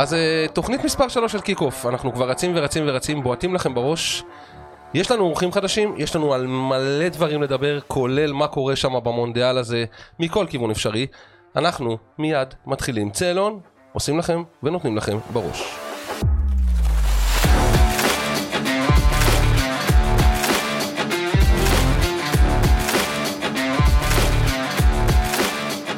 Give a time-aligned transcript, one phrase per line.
[0.00, 3.74] אז אה, תוכנית מספר 3 של קיק אוף, אנחנו כבר רצים ורצים ורצים, בועטים לכם
[3.74, 4.22] בראש.
[4.94, 9.58] יש לנו אורחים חדשים, יש לנו על מלא דברים לדבר, כולל מה קורה שם במונדיאל
[9.58, 9.84] הזה,
[10.18, 11.06] מכל כיוון אפשרי.
[11.56, 13.60] אנחנו מיד מתחילים צאלון,
[13.92, 15.74] עושים לכם ונותנים לכם בראש.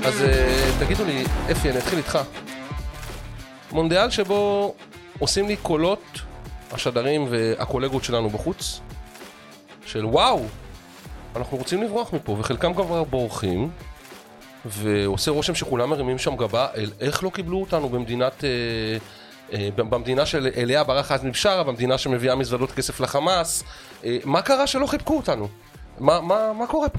[0.05, 2.19] אז אה, תגידו לי, אפי, אני אתחיל איתך.
[3.73, 4.75] מונדיאל שבו
[5.19, 6.21] עושים לי קולות
[6.73, 8.81] השדרים והקולגות שלנו בחוץ,
[9.87, 10.45] של וואו,
[11.37, 13.71] אנחנו רוצים לברוח מפה, וחלקם כבר בורחים,
[14.65, 18.45] ועושה רושם שכולם מרימים שם גבה, אל איך לא קיבלו אותנו במדינת...
[18.45, 18.51] אה,
[19.53, 23.65] אה, במדינה של אליה ברח עזמי בשארה, במדינה שמביאה מזוודות כסף לחמאס,
[24.05, 25.49] אה, מה קרה שלא חיבקו אותנו?
[25.99, 26.99] מה, מה, מה קורה פה?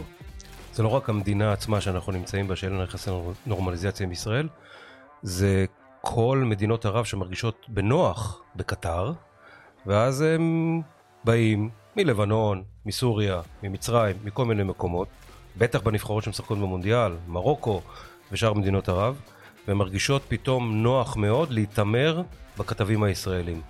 [0.73, 3.11] זה לא רק המדינה עצמה שאנחנו נמצאים בה, שאין לה יחסי
[3.45, 4.47] נורמליזציה עם ישראל,
[5.21, 5.65] זה
[6.05, 9.13] כל מדינות ערב שמרגישות בנוח בקטר,
[9.85, 10.81] ואז הם
[11.23, 15.07] באים מלבנון, מסוריה, ממצרים, מכל מיני מקומות,
[15.57, 17.81] בטח בנבחרות שמשחקות במונדיאל, מרוקו
[18.31, 19.21] ושאר מדינות ערב,
[19.67, 22.21] והן מרגישות פתאום נוח מאוד להתעמר
[22.57, 23.61] בכתבים הישראלים.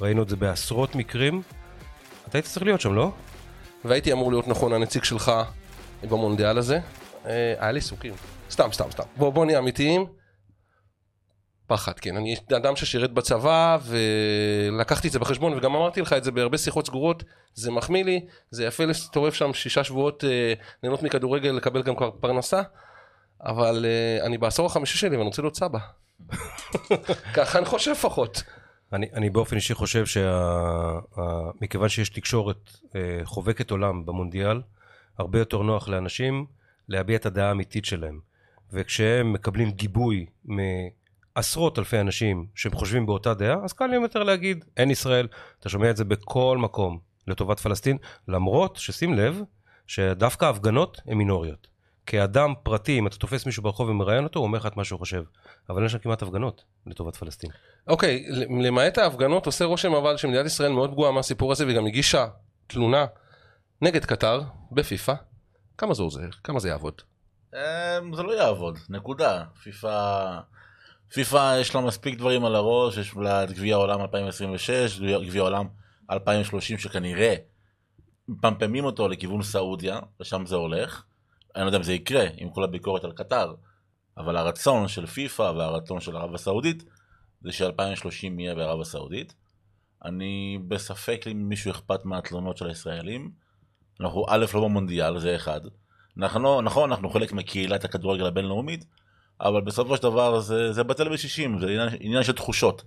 [0.00, 1.42] ראינו את זה בעשרות מקרים.
[2.28, 3.10] אתה היית צריך להיות שם, לא?
[3.84, 5.32] והייתי אמור להיות נכון הנציג שלך
[6.02, 6.78] במונדיאל הזה.
[7.26, 8.14] אה, היה לי עיסוקים.
[8.50, 9.04] סתם, סתם, סתם.
[9.16, 10.23] בוא, בוא נהיה אמיתיים.
[11.66, 12.16] פחד, כן.
[12.16, 16.86] אני אדם ששירת בצבא, ולקחתי את זה בחשבון, וגם אמרתי לך את זה בהרבה שיחות
[16.86, 21.96] סגורות, זה מחמיא לי, זה יפה להסתובב שם שישה שבועות, אה, ליהנות מכדורגל, לקבל גם
[21.96, 22.62] כבר פרנסה,
[23.44, 25.78] אבל אה, אני בעשור החמישי שלי ואני רוצה להיות סבא.
[27.36, 28.42] ככה אני חושב לפחות.
[28.92, 34.60] אני, אני באופן אישי חושב שמכיוון שיש תקשורת אה, חובקת עולם במונדיאל,
[35.18, 36.46] הרבה יותר נוח לאנשים
[36.88, 38.20] להביע את הדעה האמיתית שלהם.
[38.72, 40.26] וכשהם מקבלים גיבוי
[41.36, 45.28] מעשרות אלפי אנשים שהם חושבים באותה דעה, אז קל להם יותר להגיד, אין ישראל.
[45.60, 49.40] אתה שומע את זה בכל מקום לטובת פלסטין, למרות ששים לב
[49.86, 51.66] שדווקא ההפגנות הן מינוריות.
[52.06, 54.98] כאדם פרטי, אם אתה תופס מישהו ברחוב ומראיין אותו, הוא אומר לך את מה שהוא
[54.98, 55.22] חושב.
[55.70, 57.50] אבל אין שם כמעט הפגנות לטובת פלסטין.
[57.86, 58.26] אוקיי,
[58.62, 62.26] למעט ההפגנות עושה רושם אבל שמדינת ישראל מאוד פגועה מהסיפור הזה, והיא גם הגישה
[62.66, 63.06] תלונה
[63.82, 64.40] נגד קטר
[64.72, 65.14] בפיפא.
[65.78, 66.28] כמה זה עוזר?
[66.44, 67.02] כמה זה יעבוד?
[67.54, 69.44] אמ, זה לא יעבוד, נקודה.
[69.62, 70.38] פיפא...
[71.14, 75.66] פיפא יש לה מספיק דברים על הראש, יש לה את גביע העולם 2026, גביע העולם
[76.10, 77.34] 2030 שכנראה
[78.28, 81.02] מפמפמים אותו לכיוון סעודיה, ושם זה הולך.
[81.56, 83.54] אני לא יודע אם זה יקרה עם כל הביקורת על קטר,
[84.18, 86.84] אבל הרצון של פיפא והרצון של ערב הסעודית
[87.42, 89.34] זה ש-2030 יהיה בערב הסעודית.
[90.04, 93.30] אני בספק אם מישהו אכפת מהתלונות של הישראלים.
[94.00, 95.60] אנחנו א' לא במונדיאל, זה אחד.
[96.18, 98.84] אנחנו, נכון, אנחנו חלק מקהילת הכדורגל הבינלאומית,
[99.40, 102.82] אבל בסופו של דבר זה, זה בטל בשישים, זה עניין, עניין של תחושות.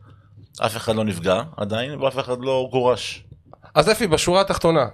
[0.65, 3.23] אף אחד לא נפגע עדיין, ואף אחד לא גורש.
[3.75, 4.85] אז אפי, בשורה התחתונה,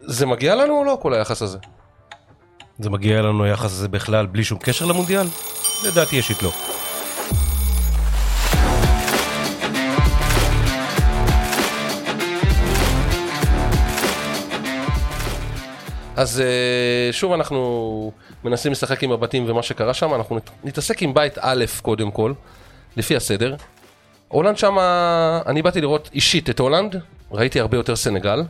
[0.00, 1.58] זה מגיע לנו או לא כל היחס הזה?
[2.78, 5.26] זה מגיע לנו היחס הזה בכלל בלי שום קשר למונדיאל?
[5.84, 6.52] לדעתי אישית לא.
[16.16, 18.12] אז אה, שוב אנחנו
[18.44, 22.32] מנסים לשחק עם הבתים ומה שקרה שם, אנחנו נת- נתעסק עם בית א' קודם כל,
[22.96, 23.54] לפי הסדר.
[24.28, 26.96] הולנד שמה, אני באתי לראות אישית את הולנד,
[27.32, 28.42] ראיתי הרבה יותר סנגל.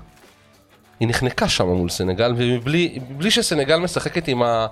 [1.01, 4.67] היא נחנקה שם מול סנגל, ובלי בלי שסנגל משחקת עם, ה,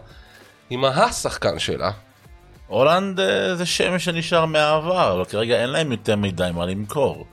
[0.71, 1.91] עם השחקן שלה.
[2.67, 7.27] הולנד אה, זה שם שנשאר מהעבר, אבל כרגע אין להם יותר מדי מה למכור.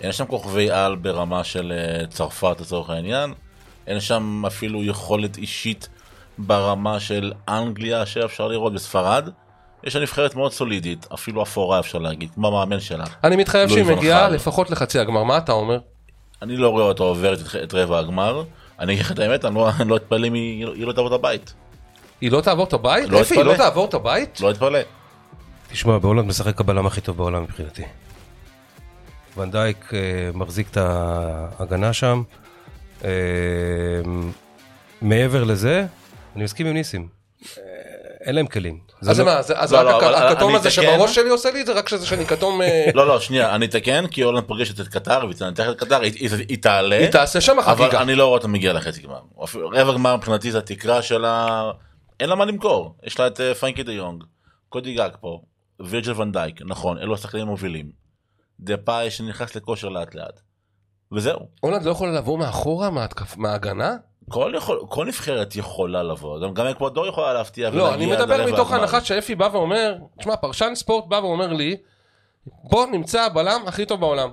[0.00, 3.34] אין שם כוכבי על ברמה של אה, צרפת לצורך העניין,
[3.86, 5.88] אין שם אפילו יכולת אישית
[6.38, 9.28] ברמה של אנגליה שאפשר לראות בספרד.
[9.84, 13.04] יש שם נבחרת מאוד סולידית, אפילו אפורה אפשר להגיד, כמו המאמן שלה.
[13.24, 14.28] אני מתחייב לואי שהיא מגיעה.
[14.28, 15.78] לפחות לחצי הגמר, מה אתה אומר?
[16.42, 18.44] אני לא רואה אותה עוברת את, רבע הגמר.
[18.78, 21.54] אני אגיד לך את האמת, אני לא, לא אתפלא אם היא לא תעבור את הבית.
[22.20, 23.08] היא לא תעבור את הבית?
[23.08, 23.56] לא אפי, היא לא.
[23.56, 24.40] תעבור את הבית?
[24.40, 24.78] לא אתפלא.
[25.72, 27.82] תשמע, בהולנד משחק הבלם הכי טוב בעולם מבחינתי.
[29.36, 29.98] ונדייק אה,
[30.34, 32.22] מחזיק את ההגנה שם.
[33.04, 33.10] אה,
[35.02, 35.86] מעבר לזה,
[36.36, 37.08] אני מסכים עם ניסים.
[37.58, 37.62] אה,
[38.20, 38.80] אין להם כלים.
[39.02, 40.70] אז זה לא- מה, זה- אז לא, רק לא, הכ- אבל הכתום הזה.
[40.70, 42.62] שבראש שלי עושה לי את זה, רק שזה שאני כתום...
[42.62, 46.00] אה, לא, לא, שנייה, אני אתקן, כי הולנד פוגשת את קטר, והיא תנתח את קטר,
[46.00, 46.96] היא- תעלה.
[46.98, 48.02] היא תעשה שם אבל חגיגה.
[48.02, 49.20] אני לא רואה אותה מגיעה לחצי גמר.
[49.72, 51.62] רבע גמר מבחינתי זה התקרה שלה,
[52.20, 52.96] אין לה מה למכור.
[53.04, 54.24] יש לה את אה, פרנקי דה יונג,
[54.68, 55.40] קודי גאקפו,
[55.80, 57.90] וירג'יל ואן דייק, נכון, אלו השחקנים המובילים.
[58.60, 60.40] דה פאי שנכנס לכושר לאט לאט.
[61.12, 61.48] וזהו.
[61.60, 62.90] הולנד לא יכולה לבוא מאחורה,
[63.36, 63.96] מההגנה?
[64.30, 68.72] כל, יכול, כל נבחרת יכולה לבוא, גם, גם אקוודור יכולה להפתיע לא, אני מדבר מתוך.
[68.72, 71.76] ההנחה שאפי בא ואומר, תשמע, פרשן ספורט בא ואומר לי,
[72.46, 74.30] בוא נמצא הבלם הכי טוב בעולם.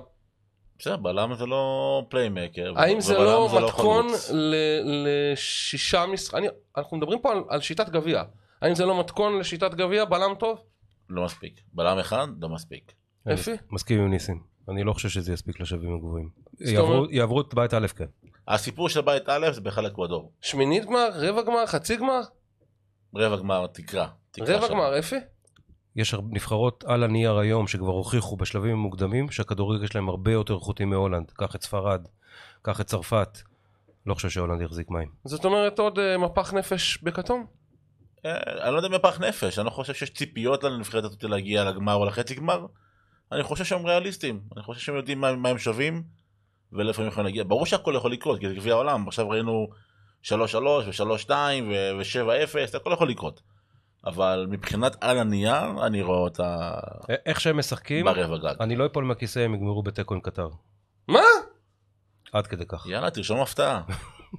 [0.78, 2.72] בסדר, בלם זה לא playmaker.
[2.76, 4.30] האם זה ובלם לא מתכון חלוץ.
[4.32, 6.50] ל- לשישה משחקים?
[6.76, 8.22] אנחנו מדברים פה על, על שיטת גביע.
[8.62, 10.58] האם זה לא מתכון לשיטת גביע בלם טוב?
[11.10, 11.60] לא מספיק.
[11.72, 12.92] בלם אחד, לא מספיק.
[13.34, 13.52] אפי?
[13.70, 14.42] מסכים עם ניסים.
[14.68, 16.28] אני לא חושב שזה יספיק לשווים הגבוהים.
[17.10, 18.04] יעברו את בית א' כן.
[18.48, 20.32] הסיפור של בית א' זה בכלל אקוודור.
[20.40, 21.08] שמינית גמר?
[21.14, 21.66] רבע גמר?
[21.66, 22.20] חצי גמר?
[23.14, 24.08] רבע גמר, תקרה.
[24.30, 24.72] תקרה רבע שם.
[24.72, 25.16] גמר, אפי?
[25.96, 31.30] יש נבחרות על הנייר היום שכבר הוכיחו בשלבים המוקדמים שהכדורגל שלהם הרבה יותר איכותי מהולנד.
[31.30, 32.08] קח את ספרד,
[32.62, 33.38] קח את צרפת.
[34.06, 35.08] לא חושב שהולנד יחזיק מים.
[35.24, 37.46] זאת אומרת עוד אה, מפח נפש בכתום?
[38.26, 41.94] אה, אני לא יודע מפח נפש, אני לא חושב שיש ציפיות לנבחרת הזאת להגיע לגמר
[41.94, 42.66] או לחצי גמר.
[43.32, 46.02] אני חושב שהם ריאליסטים, אני חושב שהם יודעים מה, מה הם שווים
[46.72, 47.44] הם יכולים להגיע.
[47.44, 49.68] ברור שהכל יכול לקרות, כי זה גביע העולם, עכשיו ראינו
[50.22, 50.28] 3-3
[50.86, 51.30] ו-3-2
[51.68, 53.40] ו-7-0, הכל יכול לקרות.
[54.06, 56.70] אבל מבחינת על הנייר, אני רואה אותה
[57.26, 58.54] איך שהם משחקים, ברבע גג.
[58.60, 60.48] אני לא אפול מהכיסא הם יגמרו בתיקו עם קטר.
[61.08, 61.20] מה?
[62.32, 62.86] עד כדי כך.
[62.86, 63.80] יאללה, תרשום הפתעה,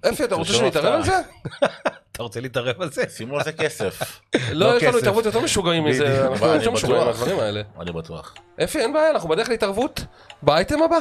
[0.10, 1.22] אפי, אתה רוצה תרשום שנתערב על זה?
[2.12, 3.04] אתה רוצה להתערב על זה?
[3.10, 4.22] שימו על זה כסף,
[4.52, 4.98] לא, יש לנו.
[4.98, 6.28] התערבות יותר משוגעים מזה.
[6.28, 7.06] אנחנו אני יותר משוגעים.
[7.06, 7.62] מהדברים האלה.
[7.80, 8.36] אני בטוח.
[8.64, 10.06] אפי, אין בעיה, אנחנו בדרך להתערבות
[10.42, 10.98] באייטם הבא.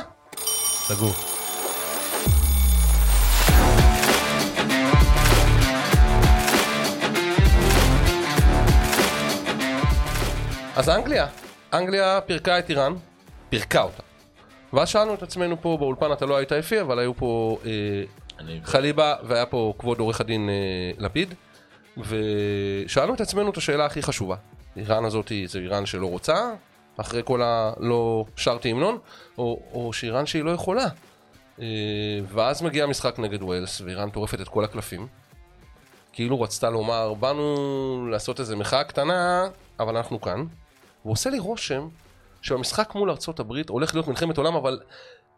[0.89, 1.13] סגור.
[10.77, 11.27] אז אנגליה,
[11.73, 12.95] אנגליה פירקה את איראן,
[13.51, 14.03] פירקה אותה.
[14.73, 17.71] ואז שאלנו את עצמנו פה באולפן, אתה לא היית אפי, אבל היו פה אה.
[18.65, 20.55] חליבה והיה פה כבוד עורך הדין אה,
[20.99, 21.35] לפיד,
[21.97, 24.37] ושאלנו את עצמנו את השאלה הכי חשובה.
[24.77, 26.51] איראן הזאת זה איראן שלא רוצה,
[27.01, 28.99] אחרי כל הלא שרתי המנון,
[29.39, 30.87] או, או שאיראן שהיא לא יכולה.
[31.61, 31.67] אה,
[32.29, 35.07] ואז מגיע המשחק נגד ווילס, ואיראן טורפת את כל הקלפים.
[36.13, 39.49] כאילו רצתה לומר, באנו לעשות איזה מחאה קטנה,
[39.81, 40.45] אבל אנחנו כאן.
[41.05, 41.89] ועושה לי רושם
[42.43, 44.81] שבמשחק מול ארצות הברית הולך להיות מלחמת עולם, אבל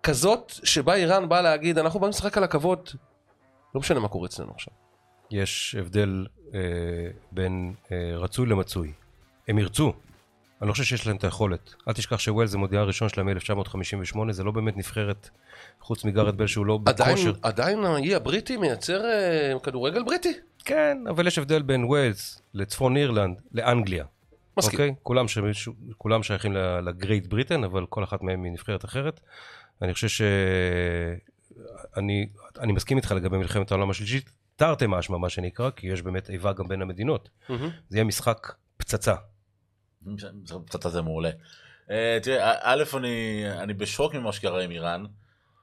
[0.02, 2.90] כזאת שבה איראן באה להגיד, אנחנו באנו לשחק על הכבוד.
[3.74, 4.74] לא משנה מה קורה אצלנו עכשיו.
[5.30, 6.60] יש הבדל אה,
[7.32, 8.92] בין אה, רצוי למצוי.
[9.48, 9.92] הם ירצו.
[10.60, 11.74] אני לא חושב שיש להם את היכולת.
[11.88, 15.30] אל תשכח שווילס זה מודיעל ראשון שלהם מ-1958, זה לא באמת נבחרת,
[15.80, 17.32] חוץ מגארד בל שהוא לא עדיין, בכושר.
[17.42, 20.32] עדיין האי הבריטי מייצר אה, כדורגל בריטי?
[20.64, 24.04] כן, אבל יש הבדל בין ווילס לצפון אירלנד לאנגליה.
[24.56, 24.78] מסכים.
[24.78, 24.94] אוקיי?
[25.02, 25.38] כולם, ש...
[25.98, 26.52] כולם שייכים
[26.82, 29.20] לגרייט בריטן, אבל כל אחת מהם היא נבחרת אחרת.
[29.82, 30.22] אני חושב ש...
[31.96, 32.28] אני,
[32.60, 36.52] אני מסכים איתך לגבי מלחמת העולם השלישית, תרתי משמע מה שנקרא, כי יש באמת איבה
[36.52, 37.28] גם בין המדינות.
[37.48, 37.70] מהמם.
[37.88, 39.14] זה יהיה משחק פצצה.
[40.44, 41.30] זה קצת הזה מעולה.
[41.90, 42.84] אה, תראה, א',
[43.58, 45.04] אני, בשוק ממה שקרה עם איראן,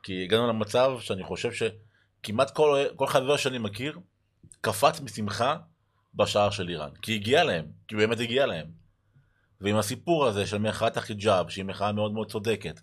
[0.03, 3.99] כי הגענו למצב שאני חושב שכמעט כל, חבר שאני מכיר
[4.61, 5.57] קפץ משמחה
[6.15, 8.67] בשער של איראן, כי הגיע להם, כי באמת הגיע להם.
[9.61, 12.79] ועם הסיפור הזה של מחאת החיג'אב, שהיא מחאה מאוד מאוד צודקת,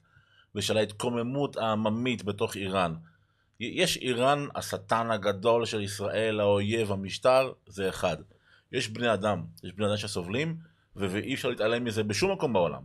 [0.55, 2.95] ושל ההתקוממות העממית בתוך איראן.
[3.61, 8.17] יש איראן, השטן הגדול של ישראל, האויב, המשטר, זה אחד.
[8.73, 10.57] יש בני אדם, יש בני אדם שסובלים,
[10.97, 12.83] ואי אפשר להתעלם מזה בשום מקום בעולם.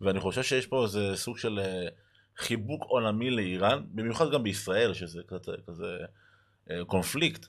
[0.00, 1.88] ואני חושב שיש פה איזה סוג של אה,
[2.38, 5.96] חיבוק עולמי לאיראן, במיוחד גם בישראל, שזה כזה, כזה
[6.70, 7.46] אה, קונפליקט,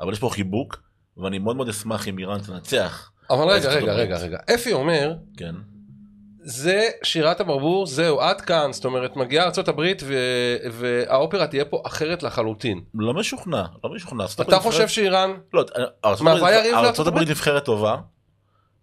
[0.00, 0.82] אבל יש פה חיבוק,
[1.16, 3.92] ואני מאוד מאוד אשמח אם איראן תנצח, אבל רגע, רגע.
[3.92, 4.38] רגע, רגע.
[4.54, 5.54] אפי אומר, כן?
[6.40, 8.72] זה שירת הברבור, זהו, עד כאן.
[8.72, 12.80] זאת אומרת, מגיעה ארה"ב ו- והאופרה תהיה פה אחרת לחלוטין.
[12.94, 14.24] לא משוכנע, לא משוכנע.
[14.40, 15.30] אתה חושב שאיראן...
[15.52, 15.64] לא,
[17.06, 17.96] הברית נבחרת טובה,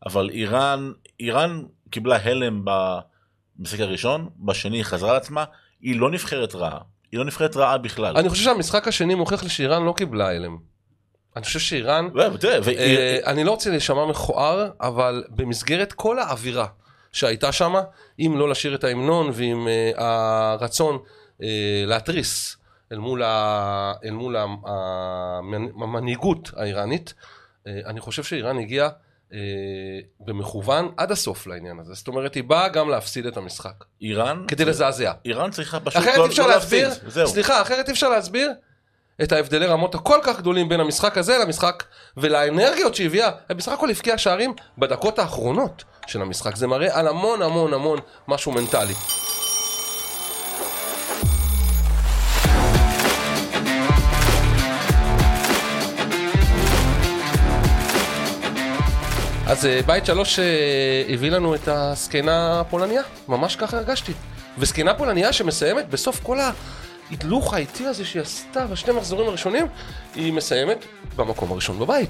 [0.05, 5.43] אבל איראן, איראן קיבלה הלם במשחק הראשון, בשני היא חזרה לעצמה,
[5.81, 6.79] היא לא נבחרת רעה.
[7.11, 8.17] היא לא נבחרת רעה בכלל.
[8.17, 10.57] אני חושב שהמשחק השני מוכיח לי שאיראן לא קיבלה הלם.
[11.35, 12.09] אני חושב שאיראן...
[12.63, 16.67] והיא- אה, אני לא רוצה להישמע מכוער, אבל במסגרת כל האווירה
[17.11, 17.73] שהייתה שם,
[18.19, 19.91] אם לא לשיר את ההמנון ועם אה,
[20.53, 20.97] הרצון
[21.43, 21.47] אה,
[21.87, 22.57] להתריס
[22.91, 24.35] אל מול, ה, אל מול
[25.81, 27.13] המנהיגות האיראנית,
[27.67, 28.89] אני חושב שאיראן הגיעה
[30.19, 31.93] במכוון עד הסוף לעניין הזה.
[31.93, 35.11] זאת אומרת, היא באה גם להפסיד את המשחק, איראן, כדי לזעזע.
[35.25, 37.27] איראן צריכה פשוט אחרת לא- לא להסביר, להפסיד, זהו.
[37.27, 38.51] סליחה, אחרת אי אפשר להסביר
[39.23, 41.83] את ההבדלי רמות הכל כך גדולים בין המשחק הזה למשחק
[42.17, 47.41] ולאנרגיות שהביאה, היא בסך הכל הבקיעה שערים בדקות האחרונות של המשחק, זה מראה על המון
[47.41, 48.93] המון המון משהו מנטלי.
[59.47, 64.11] אז אה, בית שלוש אה, הביא לנו את הזקנה הפולניה, ממש ככה הרגשתי.
[64.57, 66.37] וזקנה פולניה שמסיימת בסוף כל
[67.11, 69.67] ההדלוך האיטי הזה שהיא עשתה בשני מחזורים הראשונים,
[70.15, 70.85] היא מסיימת
[71.15, 72.09] במקום הראשון בבית.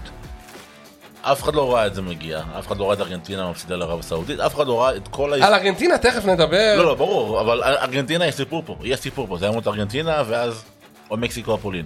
[1.21, 3.99] אף אחד לא ראה את זה מגיע, אף אחד לא ראה את ארגנטינה מפסידה לערב
[3.99, 6.75] הסעודית, אף אחד לא ראה את כל על ארגנטינה תכף נדבר.
[6.77, 10.23] לא, לא, ברור, אבל ארגנטינה יש סיפור פה, יש סיפור פה, זה היה להיות ארגנטינה
[10.27, 10.63] ואז
[11.11, 11.85] או מקסיקו או פולין.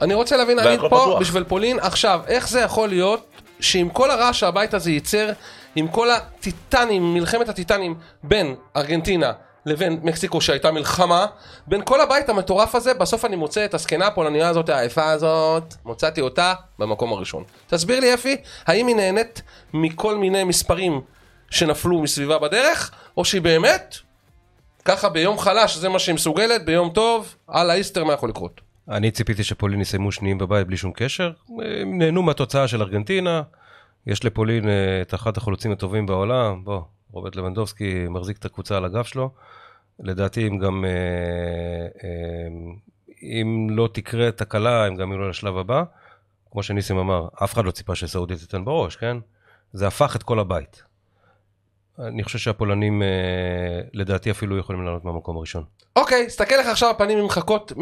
[0.00, 1.20] אני רוצה להבין, אני פה פתוח.
[1.20, 5.32] בשביל פולין, עכשיו, איך זה יכול להיות שעם כל הרעש שהבית הזה ייצר,
[5.76, 9.32] עם כל הטיטנים, מלחמת הטיטנים בין ארגנטינה
[9.66, 11.26] לבין מקסיקו שהייתה מלחמה,
[11.66, 16.20] בין כל הבית המטורף הזה, בסוף אני מוצא את הזקנה הפולניה הזאת, העייפה הזאת, מצאתי
[16.20, 17.44] אותה במקום הראשון.
[17.66, 18.36] תסביר לי אפי,
[18.66, 19.42] האם היא נהנית
[19.74, 21.00] מכל מיני מספרים
[21.50, 23.96] שנפלו מסביבה בדרך, או שהיא באמת,
[24.84, 28.65] ככה ביום חלש זה מה שהיא מסוגלת, ביום טוב, על האיסטר מה יכול לקרות?
[28.88, 31.32] אני ציפיתי שפולין יסיימו שניים בבית בלי שום קשר.
[31.80, 33.42] הם נהנו מהתוצאה של ארגנטינה.
[34.06, 36.64] יש לפולין אה, את אחד החלוצים הטובים בעולם.
[36.64, 39.30] בוא, רוברט לבנדובסקי מחזיק את הקבוצה על הגב שלו.
[40.00, 40.84] לדעתי, אם גם...
[40.84, 40.90] אה,
[42.04, 42.48] אה,
[43.22, 45.82] אם לא תקרה תקלה, הם גם יהיו לשלב הבא.
[46.50, 49.16] כמו שניסים אמר, אף אחד לא ציפה שסעודיה תיתן בראש, כן?
[49.72, 50.82] זה הפך את כל הבית.
[51.98, 53.02] אני חושב שהפולנים,
[53.92, 55.64] לדעתי, אפילו יכולים לעלות מהמקום הראשון.
[55.96, 57.72] אוקיי, סתכל לך עכשיו הפנים ממחקות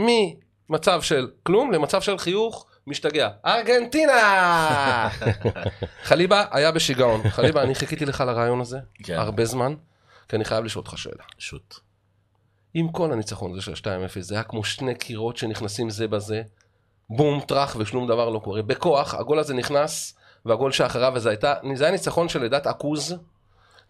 [0.68, 3.28] ממצב של כלום למצב של חיוך משתגע.
[3.47, 5.09] ארגנטינה!
[6.09, 7.30] חליבה היה בשיגעון.
[7.30, 9.14] חליבה, אני חיכיתי לך לרעיון הזה כן.
[9.14, 9.75] הרבה זמן,
[10.28, 11.25] כי אני חייב לשאול אותך שאלה.
[11.38, 11.75] שוט.
[12.75, 13.76] עם כל הניצחון הזה של 2-0,
[14.21, 16.42] זה היה כמו שני קירות שנכנסים זה בזה,
[17.11, 18.62] בום, טראח ושום דבר לא קורה.
[18.62, 23.14] בכוח, הגול הזה נכנס, והגול שאחריו, וזה הייתה, זה היה ניצחון של עדת עכוז.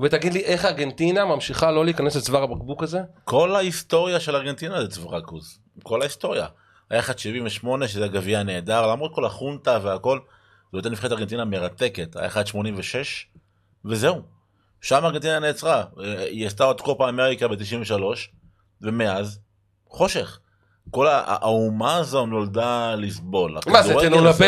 [0.00, 3.00] ותגיד לי איך ארגנטינה ממשיכה לא להיכנס לצוואר הבקבוק הזה?
[3.24, 5.58] כל ההיסטוריה של ארגנטינה זה צברקוס.
[5.82, 6.46] כל ההיסטוריה.
[6.94, 10.18] היה 1.78 שזה גביע נהדר, למרות כל החונטה והכל,
[10.72, 12.16] זו הייתה נבחרת ארגנטינה מרתקת.
[12.16, 12.56] היה 1.86
[13.84, 14.22] וזהו.
[14.80, 15.84] שם ארגנטינה נעצרה.
[16.00, 17.92] אה, היא עשתה עוד קופה אמריקה ב-93,
[18.82, 19.38] ומאז,
[19.88, 20.38] חושך.
[20.90, 23.58] כל האומה הזו נולדה לסבול.
[23.66, 23.94] מה זה,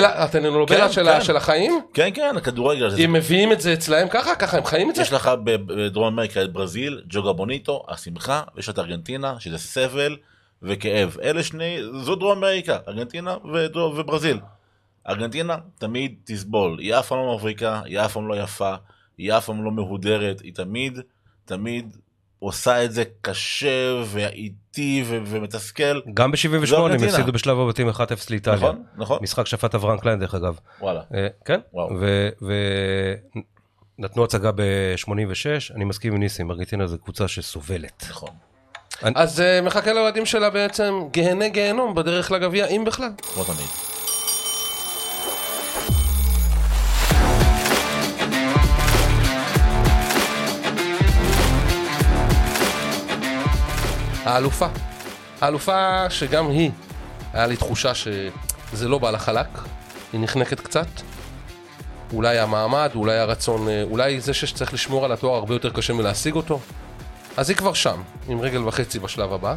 [0.04, 1.20] הטלנובלה כן, של כן.
[1.20, 1.80] של החיים?
[1.94, 3.02] כן, כן, הכדורגל.
[3.04, 4.34] הם מביאים את זה אצלהם ככה?
[4.34, 5.02] ככה הם חיים את זה?
[5.02, 10.16] יש לך בדרום אמריקה את ברזיל, ג'וגה בוניטו, השמחה, ויש את ארגנטינה, שזה סבל
[10.62, 11.16] וכאב.
[11.22, 14.40] אלה שני, זו דרום אמריקה, ארגנטינה ודרום, וברזיל.
[15.08, 18.74] ארגנטינה תמיד תסבול, היא אף פעם לא מבריקה, היא אף פעם לא יפה,
[19.18, 21.00] היא אף פעם לא מהודרת, היא תמיד,
[21.44, 21.96] תמיד
[22.38, 26.00] עושה את זה קשה ואיטי ו- ומתסכל.
[26.14, 27.04] גם זו ב-78 הם.
[27.04, 28.56] הפסידו בשלב הבתים 1-0 לאיטליה.
[28.56, 30.58] נכון, נכון, משחק שפט אברהם קליין דרך אגב.
[30.80, 31.00] וואלה.
[31.14, 31.60] אה, כן.
[33.98, 38.06] ונתנו הצגה ב-86, אני מסכים עם ניסים, ארגנטינה זו קבוצה שסובלת.
[38.10, 38.30] נכון.
[39.02, 43.10] אז אה, מחכה לאוהדים שלה בעצם גהני גיהנום בדרך לגביע, אם בכלל.
[43.34, 43.66] כמו תמיד.
[54.24, 54.66] האלופה.
[55.40, 56.70] האלופה שגם היא,
[57.32, 59.48] היה לי תחושה שזה לא בא לה חלק,
[60.12, 60.86] היא נחנקת קצת.
[62.12, 66.34] אולי המעמד, אולי הרצון, אה, אולי זה שצריך לשמור על התואר הרבה יותר קשה מלהשיג
[66.34, 66.60] אותו.
[67.36, 69.56] אז היא כבר שם, עם רגל וחצי בשלב הבא.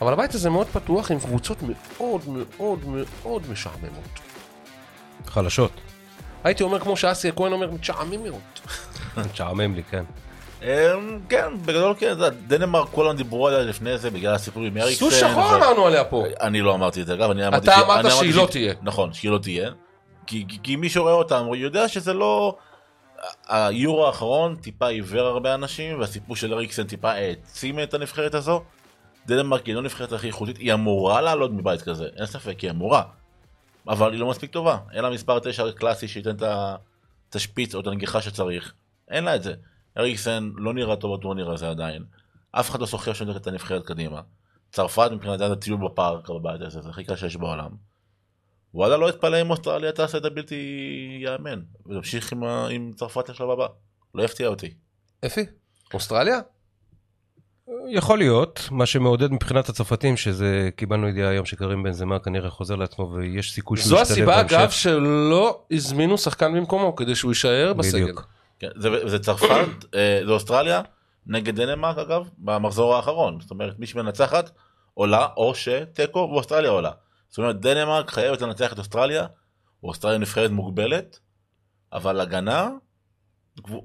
[0.00, 4.20] אבל הבית הזה מאוד פתוח עם קבוצות מאוד מאוד מאוד משעממות.
[5.26, 5.70] חלשות.
[6.44, 8.60] הייתי אומר כמו שאסי הכהן אומר, משעממות.
[9.16, 10.04] משעמם לי, כן.
[10.62, 10.68] אמ,
[11.28, 14.98] כן, בגדול כן, אתה יודע, דנמרק כולם דיברו עליה לפני זה בגלל הסיפור עם אריקסן.
[14.98, 16.24] סוס שחור אמרנו עליה פה.
[16.40, 18.74] אני לא אמרתי את זה, אגב, אני אמרתי אתה אמרת שהיא לא תהיה.
[18.82, 19.70] נכון, שהיא לא תהיה.
[20.62, 22.56] כי, מי שרואה אותם, הוא יודע שזה לא...
[23.48, 28.62] היורו האחרון טיפה עיוור הרבה אנשים, והסיפור של אריקסן טיפה העצים את הנבחרת הזו.
[29.26, 33.02] דנמרק היא לא נבחרת הכי איכותית, היא אמורה לעלות מבית כזה, אין ספק, היא אמורה.
[33.88, 34.78] אבל היא לא מספיק טובה.
[34.92, 36.76] אין לה מספר 9 קלאסי שייתן את ה-
[37.30, 38.72] את השפיץ או את הנגיחה שצריך.
[39.10, 39.54] אין לה את זה.
[39.98, 42.04] אריקסן לא נראה טוב בטורניר הזה עדיין.
[42.52, 44.20] אף אחד לא סוחר שנותן את הנבחרת קדימה.
[44.72, 47.70] צרפת מבחינתה זה טיול בפארק בבית הזה, זה הכי קל שיש בעולם.
[48.76, 50.54] וואלה לא אתפלא אם אוסטרליה תעשה את הבלתי
[51.20, 53.66] ייאמן, ותמשיך עם, ה- עם צרפת לשלב הבא.
[54.14, 54.74] לא יפתיע אותי.
[55.26, 55.46] אפי?
[55.94, 56.38] אוסטרליה?
[57.88, 62.74] יכול להיות, מה שמעודד מבחינת הצרפתים, שזה, קיבלנו ידיעה היום שקרים בן זמה כנראה חוזר
[62.76, 64.56] לעצמו ויש סיכוי שהוא זו ישתלב הסיבה בהמשך.
[64.56, 68.02] אגב שלא הזמינו שחקן במקומו כדי שהוא יישאר בסגל.
[68.02, 68.26] בדיוק.
[68.58, 70.82] כן, זה, זה צרפת, אה, זה אוסטרליה,
[71.26, 73.38] נגד דנמרק אגב, במחזור האחרון.
[73.40, 74.50] זאת אומרת, מי שמנצחת
[74.94, 76.90] עולה, או שתיקו ואוסטרליה עולה.
[77.28, 79.26] זאת אומרת, דנמרק חייבת לנצח את אוסטרליה,
[79.82, 81.18] אוסטרליה נבחרת מוגבלת,
[81.92, 82.70] אבל הגנה,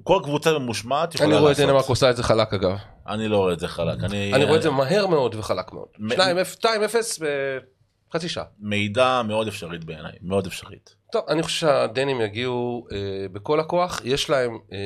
[0.04, 1.70] כל קבוצה ממושמעת יכולה אני רואה את לעשות.
[1.70, 2.78] דנמרק עושה את זה חלק אגב.
[3.08, 4.04] אני לא רואה את זה חלק.
[4.04, 5.88] אני, אני רואה את זה מהר מאוד וחלק מאוד.
[6.00, 6.66] מ- 2-0
[8.10, 8.44] בחצי שעה.
[8.60, 10.96] מידע מאוד אפשרית בעיניי, מאוד אפשרית.
[11.12, 12.98] טוב, אני חושב שהדנים יגיעו אה,
[13.32, 14.78] בכל הכוח, יש להם אה,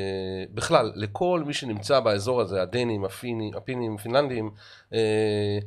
[0.54, 4.52] בכלל, לכל מי שנמצא באזור הזה, הדנים, הפינים, הפינים, הפינלנדים,
[4.94, 5.58] אה,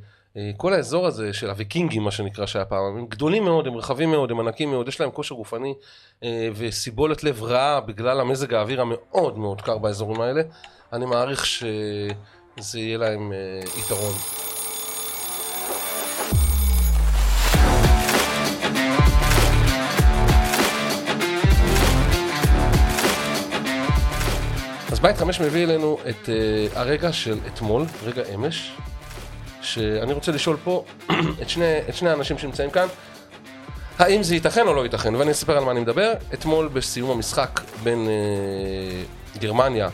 [0.57, 4.31] כל האזור הזה של הוויקינגים, מה שנקרא, שהיה פעם, הם גדולים מאוד, הם רחבים מאוד,
[4.31, 5.75] הם ענקים מאוד, יש להם כושר גופני
[6.25, 10.43] אה, וסיבולת לב רעה בגלל המזג האוויר המאוד מאוד קר באזורים האלה.
[10.93, 13.39] אני מעריך שזה יהיה להם אה,
[13.79, 14.15] יתרון.
[24.93, 26.29] אז בית חמש מביא אלינו את
[26.75, 28.73] הרגע של אתמול, רגע אמש,
[29.73, 30.85] שאני רוצה לשאול פה
[31.43, 32.87] את שני, את שני האנשים שנמצאים כאן,
[33.99, 36.13] האם זה ייתכן או לא ייתכן, ואני אספר על מה אני מדבר.
[36.35, 38.09] אתמול בסיום המשחק בין
[39.37, 39.89] uh, גרמניה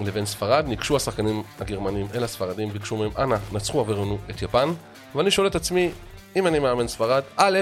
[0.00, 4.68] לבין ספרד, ניגשו השחקנים הגרמנים אל הספרדים, ביקשו מהם, אנא, נצחו עברנו את יפן,
[5.14, 5.90] ואני שואל את עצמי,
[6.36, 7.60] אם אני מאמן ספרד, א',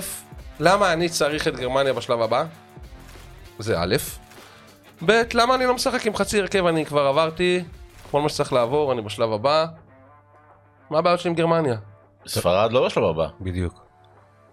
[0.61, 2.45] למה אני צריך את גרמניה בשלב הבא?
[3.59, 3.97] זה א',
[5.07, 7.65] ב', למה אני לא משחק עם חצי הרכב, אני כבר עברתי
[8.11, 9.67] כל מה שצריך לעבור, אני בשלב הבא.
[10.93, 11.77] מה הבעיות שלי עם גרמניה?
[12.27, 13.27] ספרד לא בשלב הבא.
[13.41, 13.85] בדיוק.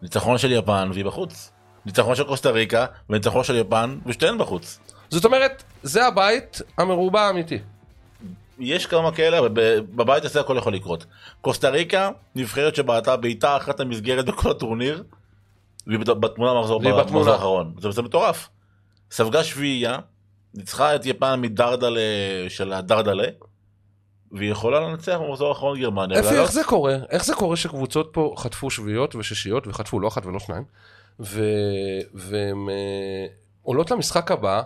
[0.01, 1.51] ניצחון של יפן והיא בחוץ.
[1.85, 4.79] ניצחון של קוסטה ריקה וניצחון של יפן ושתיהן בחוץ.
[5.09, 7.59] זאת אומרת, זה הבית המרובע האמיתי.
[8.59, 11.05] יש כמה כאלה, אבל ב- בבית הזה הכל יכול לקרות.
[11.41, 15.03] קוסטה ריקה, נבחרת שבעטה בעיטה אחת המסגרת בכל הטורניר,
[15.87, 16.53] והיא בתמונה.
[16.53, 17.73] במחזור האחרון.
[17.79, 18.49] זה, זה מטורף.
[19.11, 19.97] ספגה שביעייה,
[20.53, 21.99] ניצחה את יפן מדרדלה
[22.49, 23.27] של הדרדלה,
[24.31, 26.17] והיא יכולה לנצח במחזור האחרון גרמניה.
[26.17, 26.95] איפה, ולעלות- איך זה קורה?
[27.09, 30.63] איך זה קורה שקבוצות פה חטפו שביעיות ושישיות, וחטפו לא אחת ולא שניים,
[31.19, 31.43] ו...
[32.13, 33.25] והן אה,
[33.63, 34.61] עולות למשחק הבא,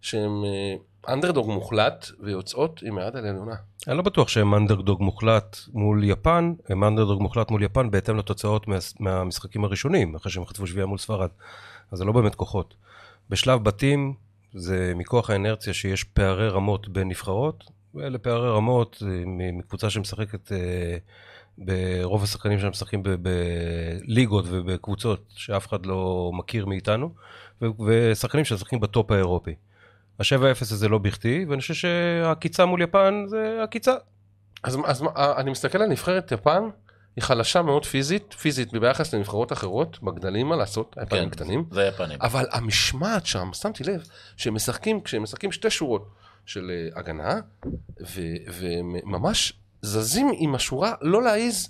[0.00, 0.74] שהן אה,
[1.12, 3.54] אנדרדוג מוחלט, ויוצאות עם היד על העליונה.
[3.88, 8.68] אני לא בטוח שהם אנדרדוג מוחלט מול יפן, הם אנדרדוג מוחלט מול יפן בהתאם לתוצאות
[8.68, 11.28] מה, מהמשחקים הראשונים, אחרי שהם חטפו שביעייה מול ספרד.
[11.90, 12.74] אז זה לא באמת כוחות.
[13.30, 14.14] בשלב בתים,
[14.54, 17.64] זה מכוח האנרציה שיש פערי רמות בין נבחרות,
[17.94, 20.96] ואלה פערי רמות אה, מקבוצה שמשחקת, אה,
[21.58, 27.14] ברוב השחקנים שהם משחקים ב- בליגות ובקבוצות שאף אחד לא מכיר מאיתנו,
[27.62, 29.54] ו- ושחקנים שמשחקים בטופ האירופי.
[30.18, 33.94] ה-7-0 הזה לא בכדי, ואני חושב שהעקיצה מול יפן זה עקיצה.
[34.62, 36.62] אז, אז אה, אני מסתכל על נבחרת יפן,
[37.16, 41.64] היא חלשה מאוד פיזית, פיזית ביחס לנבחרות אחרות, בגדלים מה לעשות, היפנים קטנים.
[41.70, 42.18] זה היפנים.
[42.20, 44.04] אבל המשמעת שם, שמתי לב,
[44.36, 46.08] שהם משחקים, כשהם משחקים שתי שורות
[46.48, 47.40] של אה, הגנה,
[48.00, 51.68] ו- והם ממש זזים עם השורה, לא להעיז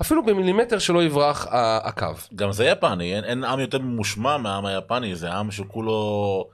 [0.00, 2.06] אפילו במילימטר שלא יברח ה- הקו.
[2.34, 6.44] גם זה יפני, אין, אין עם יותר ממושמע מהעם היפני, זה עם שכולו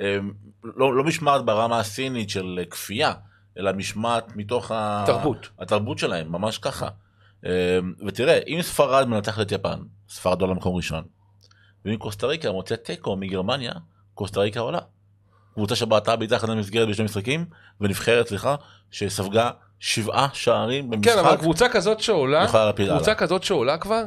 [0.00, 0.18] אה,
[0.64, 3.12] לא, לא משמעת ברמה הסינית של כפייה,
[3.58, 5.04] אלא משמעת מתוך ה...
[5.06, 5.48] תרבות.
[5.58, 6.88] התרבות שלהם, ממש ככה.
[7.46, 9.78] אה, ותראה, אם ספרד מנצחת את יפן,
[10.08, 11.04] ספרד עולה למקום ראשון,
[11.84, 13.72] ואם קוסטה ריקה מוצאת תיקו מגרמניה,
[14.14, 14.80] קוסטה ריקה עולה.
[15.54, 17.44] קבוצה שבעטה בעיטה אחת למסגרת בשני משחקים,
[17.80, 18.54] ונבחרת, סליחה,
[18.90, 23.14] שספגה שבעה שערים במשחק, כן, אבל קבוצה כזאת שעולה, קבוצה.
[23.14, 24.02] כזאת שעולה כבר,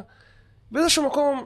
[0.70, 1.44] באיזשהו מקום,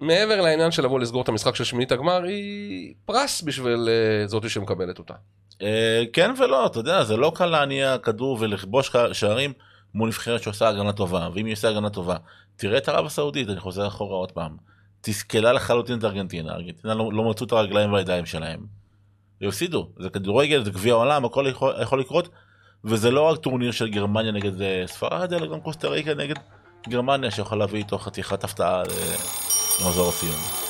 [0.00, 4.48] מעבר לעניין של לבוא לסגור את המשחק של שמינית הגמר, היא פרס בשביל אה, זאתי
[4.48, 5.14] שמקבלת אותה.
[5.62, 9.52] אה, כן ולא, אתה יודע, זה לא קל להניע כדור ולכבוש שערים
[9.94, 12.16] מול נבחרת שעושה הגנה טובה, ואם היא עושה הגנה טובה,
[12.56, 14.56] תראה את ערב הסעודית, אני חוזר אחורה עוד פעם,
[15.00, 18.78] תסכלה לחלוטין את ארגנטינה, ארגנטינה לא, לא מצאו את הרגליים והידיים שלהם.
[19.40, 22.28] והפסידו, זה כדורגל, זה גביע העולם, הכל יכול, יכול לקרות,
[22.84, 26.36] וזה לא רק טורניר של גרמניה נגד אה, ספרד, אלא גם קוסטה ריקה נגד
[26.88, 28.84] גרמניה, שיכול להביא איתו חתיכת הפתעה אה,
[29.80, 30.67] למחזור הסיום.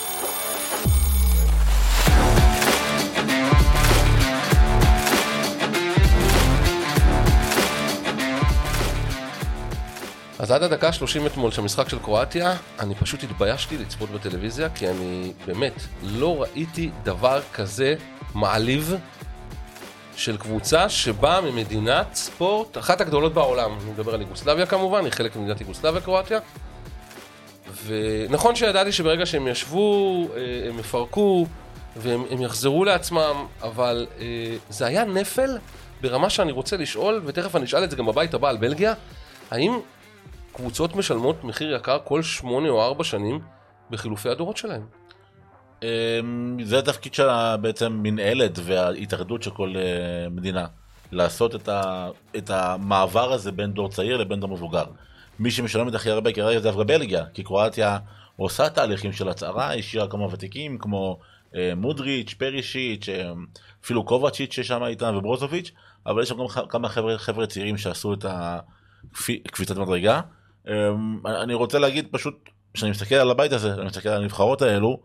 [10.38, 14.88] אז עד הדקה 30 אתמול של המשחק של קרואטיה, אני פשוט התביישתי לצפות בטלוויזיה, כי
[14.88, 15.72] אני באמת
[16.02, 17.94] לא ראיתי דבר כזה
[18.34, 18.94] מעליב
[20.16, 23.78] של קבוצה שבאה ממדינת ספורט, אחת הגדולות בעולם.
[23.82, 26.38] אני מדבר על יוגוסלביה כמובן, היא חלק ממדינת יוגוסלביה קרואטיה.
[27.86, 31.46] ונכון שידעתי שברגע שהם ישבו, אה, הם יפרקו
[31.96, 34.24] והם הם יחזרו לעצמם, אבל אה,
[34.68, 35.58] זה היה נפל
[36.00, 38.94] ברמה שאני רוצה לשאול, ותכף אני אשאל את זה גם בבית הבא על בלגיה,
[39.50, 39.78] האם
[40.58, 43.40] קבוצות משלמות מחיר יקר כל שמונה או ארבע שנים
[43.90, 44.86] בחילופי הדורות שלהם?
[45.82, 47.28] אמ, זה התפקיד של
[47.60, 50.66] בעצם מנהלת וההתאחדות של כל אה, מדינה,
[51.12, 54.84] לעשות את, ה, את המעבר הזה בין דור צעיר לבין דור מבוגר.
[55.38, 57.98] מי שמשלם את הכי הרבה כרגע זה דווקא בלגיה, כי קרואטיה
[58.36, 61.18] עושה תהליכים של הצהרה, השאירה כמה ותיקים כמו
[61.54, 63.32] אה, מודריץ', פרישיץ', אה,
[63.84, 65.70] אפילו קובצ'יץ' ששם איתם וברוזוביץ',
[66.06, 70.20] אבל יש שם גם כמה חבר'ה, חבר'ה צעירים שעשו את הקפיצת מדרגה.
[70.68, 70.90] אה,
[71.42, 75.02] אני רוצה להגיד פשוט, כשאני מסתכל על הבית הזה, אני מסתכל על הנבחרות האלו,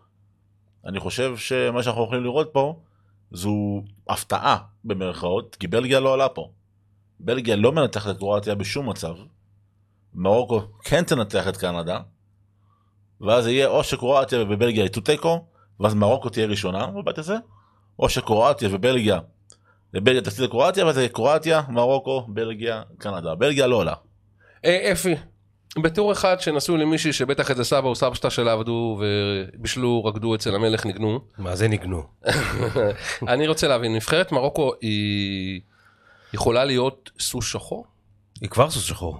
[0.85, 2.79] אני חושב שמה שאנחנו יכולים לראות פה
[3.31, 6.49] זו הפתעה במרכאות, כי בלגיה לא עלה פה.
[7.19, 9.15] בלגיה לא מנצחת את קרואטיה בשום מצב,
[10.13, 11.99] מרוקו כן תנצח את קנדה,
[13.21, 15.45] ואז יהיה או שקרואטיה ובלגיה יצאו תיקו,
[15.79, 17.35] ואז מרוקו תהיה ראשונה בבית הזה,
[17.99, 19.19] או שקרואטיה ובלגיה,
[19.93, 23.35] ובלגיה תפסיד לקרואטיה, ואז יהיה קרואטיה, מרוקו, בלגיה, קנדה.
[23.35, 23.93] בלגיה לא עולה.
[24.65, 25.15] אה, אפי,
[25.77, 30.85] בתיאור אחד שנשאו למישהי שבטח איזה סבא או סבתא שלה עבדו ובישלו, רקדו אצל המלך,
[30.85, 31.19] ניגנו.
[31.37, 32.03] מה זה ניגנו?
[33.27, 35.61] אני רוצה להבין, נבחרת מרוקו היא
[36.33, 37.85] יכולה להיות סוס שחור?
[38.41, 39.17] היא כבר סוס שחור.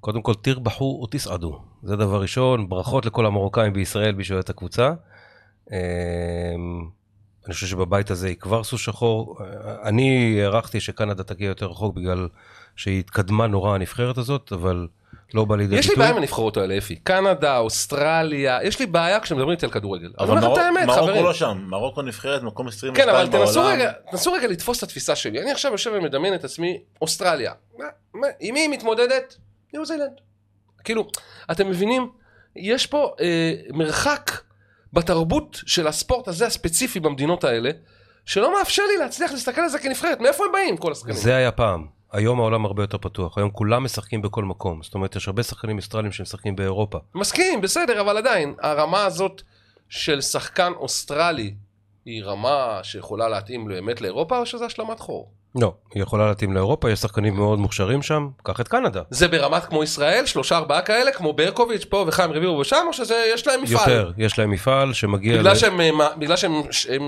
[0.00, 1.62] קודם כל, תרבחו או תסעדו.
[1.82, 4.92] זה דבר ראשון, ברכות לכל המרוקאים בישראל, מי שאוהב את הקבוצה.
[5.72, 5.76] אמ,
[7.46, 9.38] אני חושב שבבית הזה היא כבר סוס שחור.
[9.84, 12.28] אני הערכתי שקנדה תגיע יותר רחוק בגלל
[12.76, 14.86] שהיא התקדמה נורא הנבחרת הזאת, אבל
[15.34, 15.96] לא בא לידי יש לי ביטוי.
[15.96, 16.96] בעיה עם הנבחרות האלה, אפי.
[16.96, 20.12] קנדה, אוסטרליה, יש לי בעיה כשמדברים איתי על כדורגל.
[20.18, 20.40] אבל
[20.86, 21.22] מרוקו.
[21.22, 23.46] לא שם, מרוקו נבחרת מקום 22 כן, אבל בעולם.
[23.46, 25.42] תנסו רגע, תנסו רגע לתפוס את התפיסה שלי.
[25.42, 27.52] אני עכשיו יושב ומדמיין את עצמי, אוסטרליה.
[27.78, 29.36] מה, מה, עם מי היא מתמודדת?
[29.72, 30.20] ניו זילנד.
[30.84, 31.08] כאילו,
[31.50, 32.10] אתם מבינים?
[32.56, 34.30] יש פה אה, מרחק
[34.92, 37.70] בתרבות של הספורט הזה הספציפי במדינות האלה,
[38.24, 40.20] שלא מאפשר לי להצליח להסתכל על זה כנבחרת.
[40.20, 41.16] מאיפה הם באים, כל השחקנים?
[41.16, 41.99] זה היה פעם.
[42.12, 43.38] היום העולם הרבה יותר פתוח.
[43.38, 44.82] היום כולם משחקים בכל מקום.
[44.82, 46.98] זאת אומרת, יש הרבה שחקנים אוסטרלים שמשחקים באירופה.
[47.14, 49.42] מסכים, בסדר, אבל עדיין, הרמה הזאת
[49.88, 51.54] של שחקן אוסטרלי,
[52.04, 55.30] היא רמה שיכולה להתאים באמת לאירופה, או שזה השלמת חור?
[55.54, 58.28] לא, היא יכולה להתאים לאירופה, יש שחקנים מאוד מוכשרים שם.
[58.42, 59.02] קח את קנדה.
[59.10, 63.24] זה ברמת כמו ישראל, שלושה ארבעה כאלה, כמו ברקוביץ' פה וחיים רביבו ושם, או שזה,
[63.34, 63.90] יש להם מפעל?
[63.90, 65.38] יותר, יש להם מפעל שמגיע...
[65.38, 66.52] בגלל ל- שהם, אה, בגלל שהם,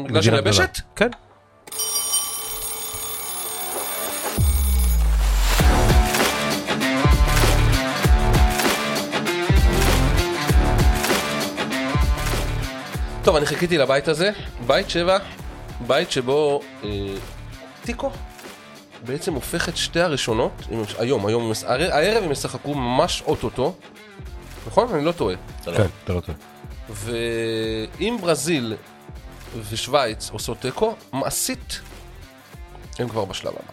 [0.04, 0.34] בגלל שהם.
[0.34, 0.78] יבשת?
[0.96, 1.10] כן.
[13.24, 14.30] טוב, אני חיכיתי לבית הזה,
[14.66, 15.18] בית שבע,
[15.86, 16.88] בית שבו אה,
[17.82, 18.10] תיקו
[19.04, 21.52] בעצם הופך את שתי הראשונות, אם- היום, היום, הם
[21.92, 23.74] הערב הם ישחקו ממש אוטוטו,
[24.66, 24.94] נכון?
[24.94, 25.36] אני לא טועה.
[25.66, 26.38] לא- כן, אתה לא טועה.
[26.90, 28.76] ואם ברזיל
[29.70, 31.80] ושווייץ עושות תיקו, מעשית,
[32.98, 33.72] הם כבר בשלב הבא.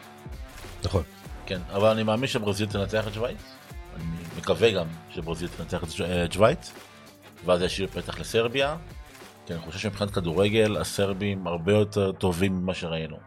[0.84, 1.04] נכון.
[1.46, 3.38] כן, אבל אני מאמין שברזיל תנצח את שווייץ.
[3.96, 4.04] אני
[4.38, 4.86] מקווה גם
[5.16, 6.72] שברזיל תנצח את ש- את שווייץ.
[7.46, 8.76] ואז ישאיר פתח לסרביה.
[9.50, 13.18] כי אני חושב שמבחינת כדורגל, הסרבים הרבה יותר טובים ממה שראינו.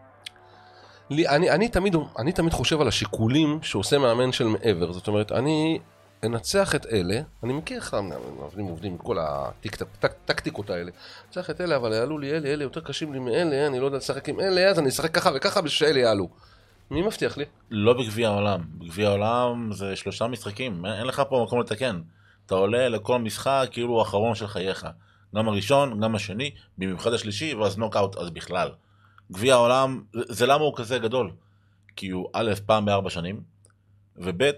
[1.10, 4.92] לי, אני, אני, תמיד, אני תמיד חושב על השיקולים שעושה מאמן של מעבר.
[4.92, 5.78] זאת אומרת, אני
[6.24, 9.16] אנצח את אלה, אני מכיר איך המאמנים עובדים, את כל
[10.02, 10.90] הטקטיקות האלה.
[11.26, 13.96] אנצח את אלה, אבל יעלו לי אלה, אלה יותר קשים לי מאלה, אני לא יודע
[13.96, 16.28] לשחק עם אלה, אז אני אשחק ככה וככה בשביל שאלה יעלו.
[16.90, 17.44] מי מבטיח לי?
[17.70, 18.60] לא בגביע העולם.
[18.78, 22.00] בגביע העולם זה שלושה משחקים, אין, אין לך פה מקום לתקן.
[22.46, 24.86] אתה עולה לכל משחק כאילו הוא האחרון של חייך.
[25.36, 28.70] גם הראשון, גם השני, במיוחד השלישי, ואז נוקאוט, אז בכלל.
[29.32, 31.30] גביע העולם, זה, למה הוא כזה גדול.
[31.96, 33.40] כי הוא א', פעם בארבע שנים,
[34.16, 34.50] וב',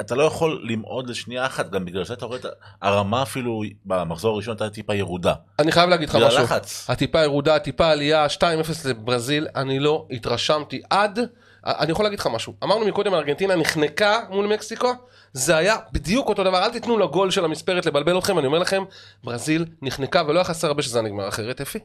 [0.00, 2.46] אתה לא יכול למעוד לשנייה אחת, גם בגלל זה אתה רואה את
[2.82, 5.34] הרמה אפילו במחזור הראשון הייתה טיפה ירודה.
[5.58, 6.44] אני חייב להגיד לך משהו.
[6.88, 8.40] הטיפה ירודה, הטיפה עלייה, 2-0
[8.88, 11.18] לברזיל, אני לא התרשמתי עד...
[11.66, 14.92] אני יכול להגיד לך משהו, אמרנו מקודם ארגנטינה נחנקה מול מקסיקו,
[15.32, 18.84] זה היה בדיוק אותו דבר, אל תיתנו לגול של המספרת לבלבל אתכם, אני אומר לכם,
[19.24, 21.78] ברזיל נחנקה ולא היה חסר הרבה שזה נגמר אחרת, אפי.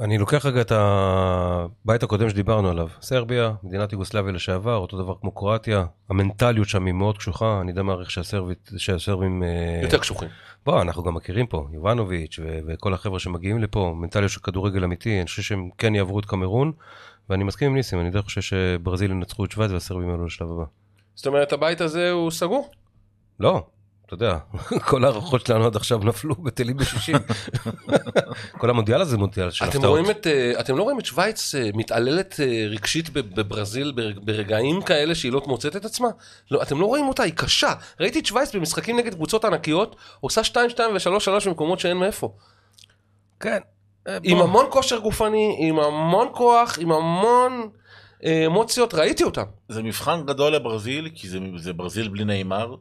[0.00, 2.88] אני לוקח רגע את הבית הקודם שדיברנו עליו.
[3.00, 5.84] סרביה, מדינת יוגוסלביה לשעבר, אותו דבר כמו קרואטיה.
[6.10, 9.42] המנטליות שם היא מאוד קשוחה, אני די מעריך שהסרבית, שהסרבים...
[9.42, 10.28] אה, יותר קשוחים.
[10.66, 15.18] בוא, אנחנו גם מכירים פה, יובנוביץ' ו- וכל החבר'ה שמגיעים לפה, מנטליות של כדורגל אמיתי,
[15.18, 16.72] אני חושב שהם כן יעברו את קמרון,
[17.30, 20.64] ואני מסכים עם ניסים, אני די חושב שברזיל ינצחו את שווייץ והסרבים יעלו לשלב הבא.
[21.14, 22.70] זאת אומרת, הבית הזה הוא סגור?
[23.40, 23.66] לא,
[24.06, 24.38] אתה יודע,
[24.88, 27.16] כל ההערכות שלנו עד עכשיו נפלו בטלים בשישים.
[28.60, 29.84] כל המונדיאל הזה מונדיאל של הפתעות.
[30.26, 35.14] אה, אתם לא רואים את שווייץ אה, מתעללת אה, רגשית בב- בברזיל בר- ברגעים כאלה
[35.14, 36.08] שהיא לא מוצאת את עצמה?
[36.50, 37.72] לא, אתם לא רואים אותה, היא קשה.
[38.00, 40.54] ראיתי את שווייץ במשחקים נגד קבוצות ענקיות, עושה 2-2
[40.94, 42.34] ו-3-3 במקומות שאין מאיפה.
[43.40, 43.58] כן.
[44.22, 47.68] עם המון כושר גופני, עם המון כוח, עם המון
[48.24, 49.42] אה, אמוציות, ראיתי אותם.
[49.68, 52.74] זה מבחן גדול לברזיל, כי זה, זה ברזיל בלי נאמר,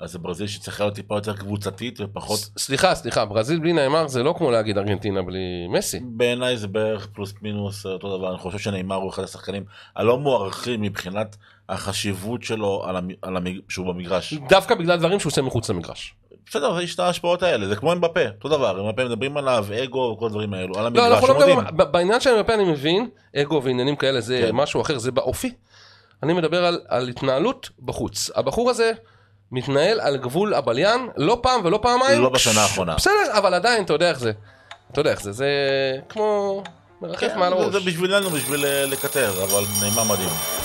[0.00, 4.08] אז זה ברזיל שצריכה להיות טיפה יותר קבוצתית ופחות, ס- סליחה, סליחה, ברזיל בלי נאמר
[4.08, 6.00] זה לא כמו להגיד ארגנטינה בלי מסי.
[6.04, 9.64] בעיניי זה בערך פלוס מינוס אותו דבר, אני חושב שנאמר הוא אחד השחקנים
[9.96, 11.36] הלא מוערכים מבחינת
[11.68, 13.08] החשיבות שלו על המ...
[13.22, 13.44] על המ...
[13.68, 14.34] שהוא במגרש.
[14.34, 16.14] דווקא בגלל דברים שהוא עושה מחוץ למגרש.
[16.50, 19.66] בסדר, יש את ההשפעות האלה, זה כמו עם בפה, אותו דבר, עם בפה מדברים עליו,
[19.84, 21.58] אגו וכל הדברים האלו, על לא, המגרש, לא מדהים.
[21.76, 24.56] בעניין של מפה אני מבין, אגו ועניינים כאלה זה כן.
[24.56, 25.52] משהו אחר, זה באופי.
[26.22, 28.30] אני מדבר על, על התנהלות בחוץ.
[28.34, 28.92] הבחור הזה
[29.52, 32.22] מתנהל על גבול הבליין, לא פעם ולא פעמיים.
[32.22, 32.94] לא בשנה האחרונה.
[32.94, 34.32] בסדר, אבל עדיין, אתה יודע איך זה.
[34.92, 35.48] אתה יודע איך זה, זה
[36.08, 36.62] כמו
[37.02, 37.72] מרחף כן, מעל הראש.
[37.72, 40.55] זה בשבילנו, בשביל אה, לקטר, אבל נאמר מדהים.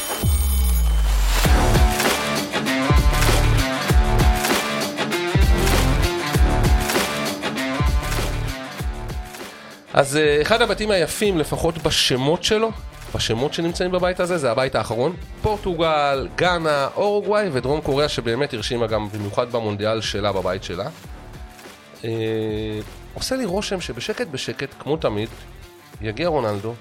[9.94, 12.70] אז אה, אחד הבתים היפים, לפחות בשמות שלו,
[13.16, 15.16] בשמות שנמצאים בבית הזה, זה הבית האחרון.
[15.42, 20.90] פורטוגל, גאנה, אורוגוואי ודרום קוריאה, שבאמת הרשימה גם במיוחד במונדיאל שלה בבית שלה.
[22.06, 22.10] אה,
[23.14, 25.30] עושה לי רושם שבשקט בשקט, כמו תמיד,
[26.02, 26.74] יגיע רונלדו,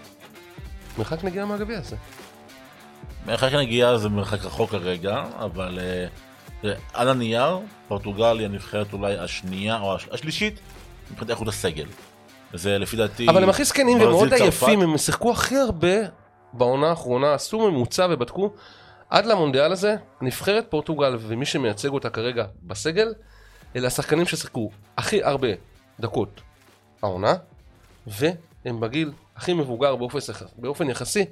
[0.98, 1.96] מרחק נגיעה מהגביע הזה.
[3.26, 6.06] מרחק נגיעה זה מרחק רחוק כרגע, אבל אה,
[6.62, 10.60] תראה, על הנייר, פורטוגל היא הנבחרת אולי השנייה או הש- השלישית
[11.10, 11.86] מבחינת איכות הסגל.
[12.54, 13.28] זה לפי דעתי...
[13.28, 14.34] אבל הם הכי זקנים ומאוד.
[14.34, 15.96] עייפים, הם שיחקו הכי הרבה
[16.52, 18.52] בעונה האחרונה, עשו ממוצע ובדקו.
[19.10, 23.14] עד למונדיאל הזה, נבחרת פורטוגל ומי שמייצג אותה כרגע בסגל,
[23.76, 25.48] אלה השחקנים ששיחקו הכי הרבה
[26.00, 26.40] דקות
[27.02, 27.34] העונה,
[28.06, 30.18] והם בגיל הכי מבוגר באופן,
[30.58, 31.24] באופן יחסי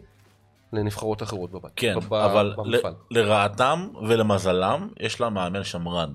[0.73, 1.73] לנבחרות אחרות בבית.
[1.77, 2.93] כן, ב- אבל במפעל.
[3.11, 6.13] ל- לרעתם ולמזלם יש לה מאמן שמרן.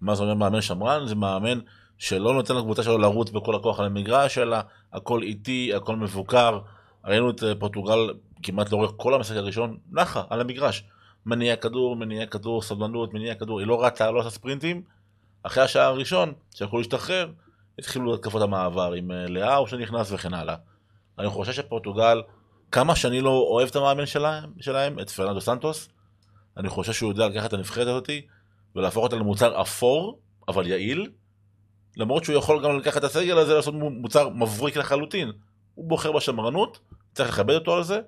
[0.00, 1.06] מה זה אומר מאמן שמרן?
[1.06, 1.58] זה מאמן
[2.02, 4.56] שלא נותן לקבוצה שלו לרוץ בכל הכוח על המגרש, אלא
[4.92, 6.58] הכל איטי, הכל מבוקר.
[7.04, 10.84] ראינו את אה, פורטוגל כמעט לאורך כל המשחק הראשון, נחה על המגרש.
[11.26, 14.82] מניע כדור, מניע כדור, סבלנות, מניע כדור, היא לא רצה, לא עושה ספרינטים.
[15.42, 17.30] אחרי השעה הראשון, שיכולו להשתחרר,
[17.78, 20.56] התחילו התקפות המעבר עם אה, לאהו שנכנס וכן הלאה.
[21.18, 22.22] אני חושב שפורטוגל,
[22.72, 25.88] כמה שאני לא אוהב את המאמן שלהם, שלהם את פרננדו סנטוס,
[26.56, 28.26] אני חושב שהוא יודע לקחת את הנבחרת הזאתי
[28.76, 31.10] ולהפוך אותה למוצר אפור, אבל יעיל,
[31.96, 35.32] למרות שהוא יכול גם לקחת את הסגל הזה לעשות מוצר מבריק לחלוטין.
[35.74, 36.78] הוא בוחר בשמרנות,
[37.14, 38.00] צריך לכבד אותו על זה.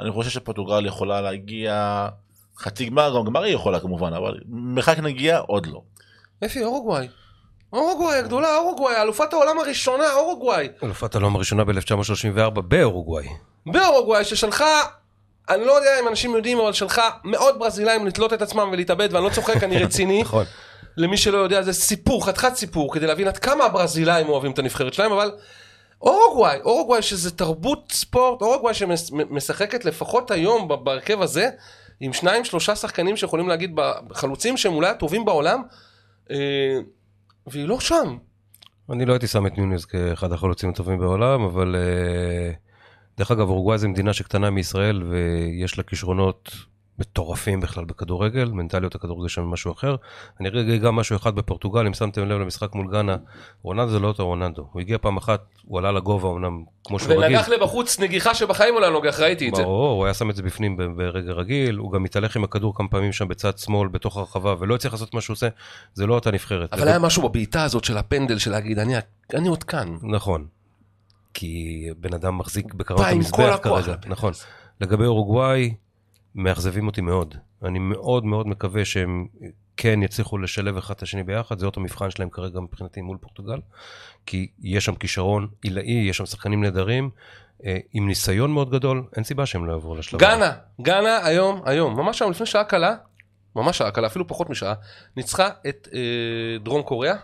[0.00, 2.06] אני חושב שפורטוגל יכולה להגיע
[2.58, 5.82] חצי גמר, גם גמר היא יכולה כמובן, אבל מרחק נגיעה עוד לא.
[6.44, 7.08] אפי, אורוגוואי.
[7.72, 10.68] אורוגוואי הגדולה, אורוגוואי, אלופת העולם הראשונה, אורוגוואי.
[10.82, 13.28] אלופת העולם הראשונה ב-1934 באורוגוואי.
[13.66, 14.80] באורוגוואי ששלחה,
[15.48, 19.24] אני לא יודע אם אנשים יודעים, אבל שלחה מאות ברזילאים לתלות את עצמם ולהתאבד, ואני
[19.24, 20.22] לא צוחק, אני רציני.
[20.26, 20.44] נכון.
[20.96, 24.94] למי שלא יודע, זה סיפור, חתיכת סיפור, כדי להבין עד כמה הברזילאים אוהבים את הנבחרת
[24.94, 25.30] שלהם, אבל
[26.02, 31.50] אורוגוואי, אורוגוואי שזה תרבות ספורט, אורוגוואי שמשחקת לפחות היום בהרכב הזה,
[32.00, 33.72] עם שניים שלושה שחקנים שיכולים להגיד
[34.08, 35.62] בחלוצים שהם אולי הטובים בעולם,
[36.30, 36.36] אה,
[37.46, 38.16] והיא לא שם.
[38.90, 42.52] אני לא הייתי שם את ניוניז כאחד החלוצים הטובים בעולם, אבל אה,
[43.18, 46.50] דרך אגב, אורוגוואי זו מדינה שקטנה מישראל ויש לה כישרונות
[47.00, 49.96] מטורפים בכלל בכדורגל, מנטליות הכדורגל שם משהו אחר.
[50.40, 53.16] אני רגע גם משהו אחד בפורטוגל, אם שמתם לב למשחק מול גאנה,
[53.62, 54.68] רונלדו זה לא אותו רונלדו.
[54.72, 57.24] הוא הגיע פעם אחת, הוא עלה לגובה אמנם כמו שהוא רגיל.
[57.24, 59.62] ונגח לבחוץ נגיחה שבחיים הוא לא נוגח, ראיתי את זה.
[59.62, 62.88] ברור, הוא היה שם את זה בפנים ברגע רגיל, הוא גם התהלך עם הכדור כמה
[62.88, 65.48] פעמים שם בצד שמאל בתוך הרחבה ולא הצליח לעשות מה שהוא עושה,
[65.94, 66.72] זה לא אותה נבחרת.
[66.72, 68.94] אבל היה משהו בבעיטה הזאת של הפנדל של להגיד, אני,
[69.34, 69.96] אני עוד כאן.
[70.02, 70.46] נכון.
[71.34, 73.94] כי בן אדם מחזיק בקרנות המזבח כרגע.
[74.06, 74.32] נכון.
[74.80, 75.74] לגבי אורוגוואי,
[76.34, 77.34] מאכזבים אותי מאוד.
[77.64, 79.26] אני מאוד מאוד מקווה שהם
[79.76, 83.60] כן יצליחו לשלב אחד את השני ביחד, זה אותו מבחן שלהם כרגע מבחינתי מול פורטוגל,
[84.26, 87.10] כי יש שם כישרון עילאי, יש שם שחקנים נהדרים,
[87.64, 90.20] אה, עם ניסיון מאוד גדול, אין סיבה שהם לא יעברו לשלב.
[90.20, 92.94] גאנה, גאנה היום, היום, ממש היום, לפני שעה קלה,
[93.56, 94.74] ממש שעה קלה, אפילו פחות משעה,
[95.16, 97.14] ניצחה את אה, דרום קוריאה,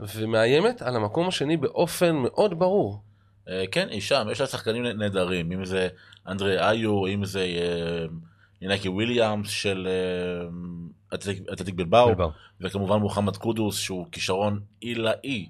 [0.00, 3.02] ומאיימת על המקום השני באופן מאוד ברור.
[3.48, 5.88] אה, כן, היא שם, יש לה שחקנים נהדרים, אם זה
[6.28, 8.04] אנדרי איו, אם זה אה,
[8.62, 10.48] ינקי וויליאמס של אה,
[11.14, 12.08] אתלטיק- בלבאו.
[12.60, 15.48] וכמובן מוחמד קודוס שהוא כישרון עילאי.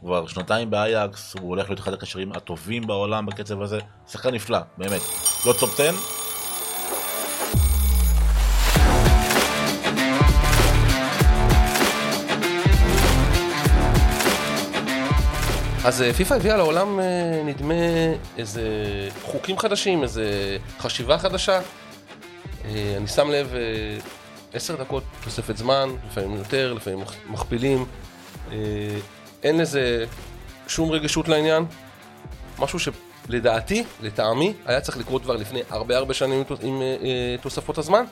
[0.00, 5.00] כבר שנתיים באייקס, הוא הולך להיות אחד הקשרים הטובים בעולם בקצב הזה, שחקן נפלא, באמת.
[5.46, 5.90] לא top 10,
[15.86, 17.04] אז אה, פיפ"א הביאה לעולם, אה,
[17.44, 17.74] נדמה,
[18.38, 18.62] איזה
[19.22, 20.24] חוקים חדשים, איזה
[20.78, 21.60] חשיבה חדשה.
[22.64, 23.54] אה, אני שם לב,
[24.52, 27.86] עשר דקות תוספת זמן, לפעמים יותר, לפעמים מכ- מכפילים.
[29.42, 30.04] אין לזה
[30.68, 31.64] שום רגישות לעניין.
[32.58, 36.82] משהו שלדעתי, לטעמי, היה צריך לקרות כבר לפני הרבה הרבה שנים עם תוס- עם
[37.40, 38.04] תוספות הזמן.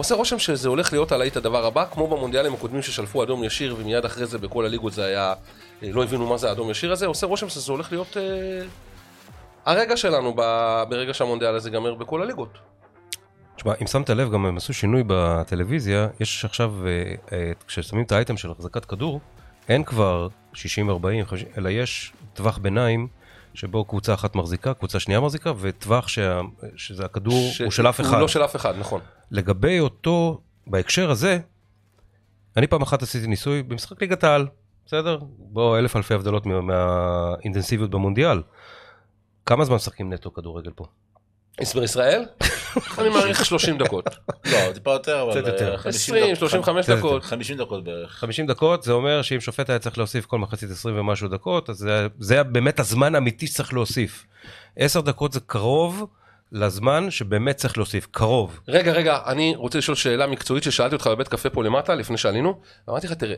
[0.00, 4.04] עושה רושם שזה הולך להיות הלהיט הדבר הבא, כמו במונדיאלים הקודמים ששלפו אדום ישיר ומיד
[4.04, 5.34] אחרי זה בכל הליגות זה היה,
[5.82, 8.22] אה, לא הבינו מה זה האדום ישיר הזה, עושה רושם שזה הולך להיות אה,
[9.64, 12.58] הרגע שלנו ב- ברגע שהמונדיאל הזה ייגמר בכל הליגות.
[13.56, 18.12] תשמע, אם שמת לב, גם הם עשו שינוי בטלוויזיה, יש עכשיו, אה, אה, כששמים את
[18.12, 19.20] האייטם של החזקת כדור,
[19.68, 23.08] אין כבר 60, 40, 50, אלא יש טווח ביניים,
[23.54, 26.40] שבו קבוצה אחת מחזיקה, קבוצה שנייה מחזיקה, וטווח שה,
[26.76, 28.12] שזה הכדור ש- הוא של אף אחד.
[28.12, 29.00] הוא לא של אף אחד, נכון.
[29.30, 31.38] לגבי אותו, בהקשר הזה,
[32.56, 34.46] אני פעם אחת עשיתי ניסוי במשחק ליגת העל,
[34.86, 35.18] בסדר?
[35.38, 38.42] בוא, אלף אלפי הבדלות מה- מהאינטנסיביות במונדיאל.
[39.46, 40.84] כמה זמן משחקים נטו כדורגל פה?
[41.60, 42.24] הסבר ישראל?
[42.98, 44.04] אני מעריך 30 דקות.
[44.44, 45.30] לא, טיפה יותר, אבל...
[45.40, 45.72] קצת יותר.
[45.72, 47.24] אה, 50 20, דקות- 35 קצת דקות.
[47.24, 48.10] 50 דקות בערך.
[48.12, 51.76] 50 דקות זה אומר שאם שופט היה צריך להוסיף כל מחצית 20 ומשהו דקות, אז
[51.76, 54.26] זה, זה באמת הזמן האמיתי שצריך להוסיף.
[54.76, 56.06] 10 דקות זה קרוב
[56.52, 58.60] לזמן שבאמת צריך להוסיף, קרוב.
[58.68, 62.60] רגע, רגע, אני רוצה לשאול שאלה מקצועית ששאלתי אותך בבית קפה פה למטה, לפני שעלינו,
[62.88, 63.36] ואמרתי לך, תראה,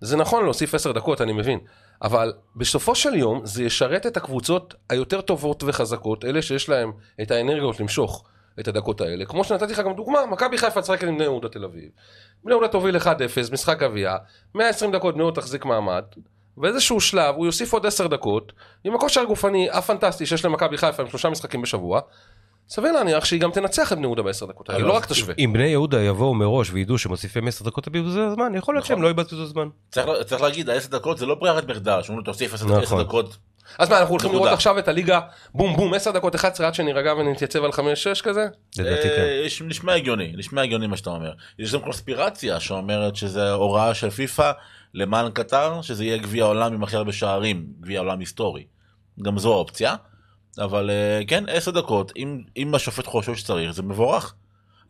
[0.00, 1.58] זה נכון להוסיף 10 דקות, אני מבין,
[2.02, 7.30] אבל בסופו של יום זה ישרת את הקבוצות היותר טובות וחזקות, אלה שיש להם את
[7.30, 8.24] האנרגיות למשוך
[8.60, 9.24] את הדקות האלה.
[9.24, 11.90] כמו שנתתי לך גם דוגמה, מכבי חיפה תשחק עם בני יהודה תל אביב.
[12.44, 13.06] בני יהודה תוביל 1-0,
[13.52, 14.16] משחק גביע,
[14.54, 16.04] 120 דקות בני יהודה תחזיק מעמד,
[16.56, 18.52] באיזשהו שלב הוא יוסיף עוד 10 דקות,
[18.84, 22.00] עם הכושר הגופני הפנטסטי שיש למכבי חיפה עם שלושה משחקים בשבוע,
[22.68, 25.34] סביר להניח שהיא גם תנצח את בני יהודה בעשר דקות האלה, אבל לא רק תשווה.
[25.38, 28.96] אם בני יהודה יבואו מראש וידעו שמוסיפים 10 דקות לבזבוז זמן, יכול להיות נכון.
[28.96, 29.68] שהם לא יבזבזו זמן.
[30.26, 33.02] צריך להגיד, ה-10 דקות זה לא ברירת מחדל, שאומרים לו תוסיף 10 נכון.
[33.02, 33.36] דקות.
[33.78, 34.32] אז מה, אנחנו הולכים.
[34.32, 35.20] לראות עכשיו את הליגה,
[35.54, 37.78] בום בום, 10 דקות 11 עד שנירגע ונתייצב על 5-6
[38.22, 38.46] כזה?
[38.78, 39.26] לדעתי אה, כן.
[39.46, 41.32] יש- נשמע הגיוני, נשמע הגיוני מה שאתה אומר.
[41.58, 44.52] יש גם קונספירציה שאומרת שזה הוראה של פיפא
[44.94, 48.64] למען קטר, שזה יהיה גביע העולם עם הכי הרבה שערים, גביע עולם היסטורי.
[49.22, 49.94] גם זו האופציה.
[50.64, 54.34] אבל אה, כן, 10 דקות, אם, אם השופט חושב שצריך, זה מבורך.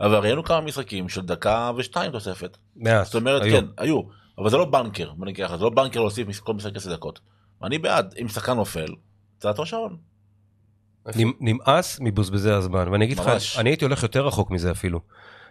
[0.01, 2.57] אבל ראינו כמה משחקים של דקה ושתיים תוספת.
[2.77, 3.05] מעט.
[3.07, 3.57] זאת אומרת, היו.
[3.61, 4.01] כן, היו.
[4.39, 7.21] אבל זה לא בנקר, בוא נגיד ככה, זה לא בנקר להוסיף כל משחק 10 דקות.
[7.63, 8.95] אני בעד, אם שחקן נופל,
[9.41, 9.97] זה אותו שעון.
[11.17, 13.59] נמ- נמאס מבוזבזי הזמן, ואני אגיד לך, ממש.
[13.59, 15.01] אני הייתי הולך יותר רחוק מזה אפילו.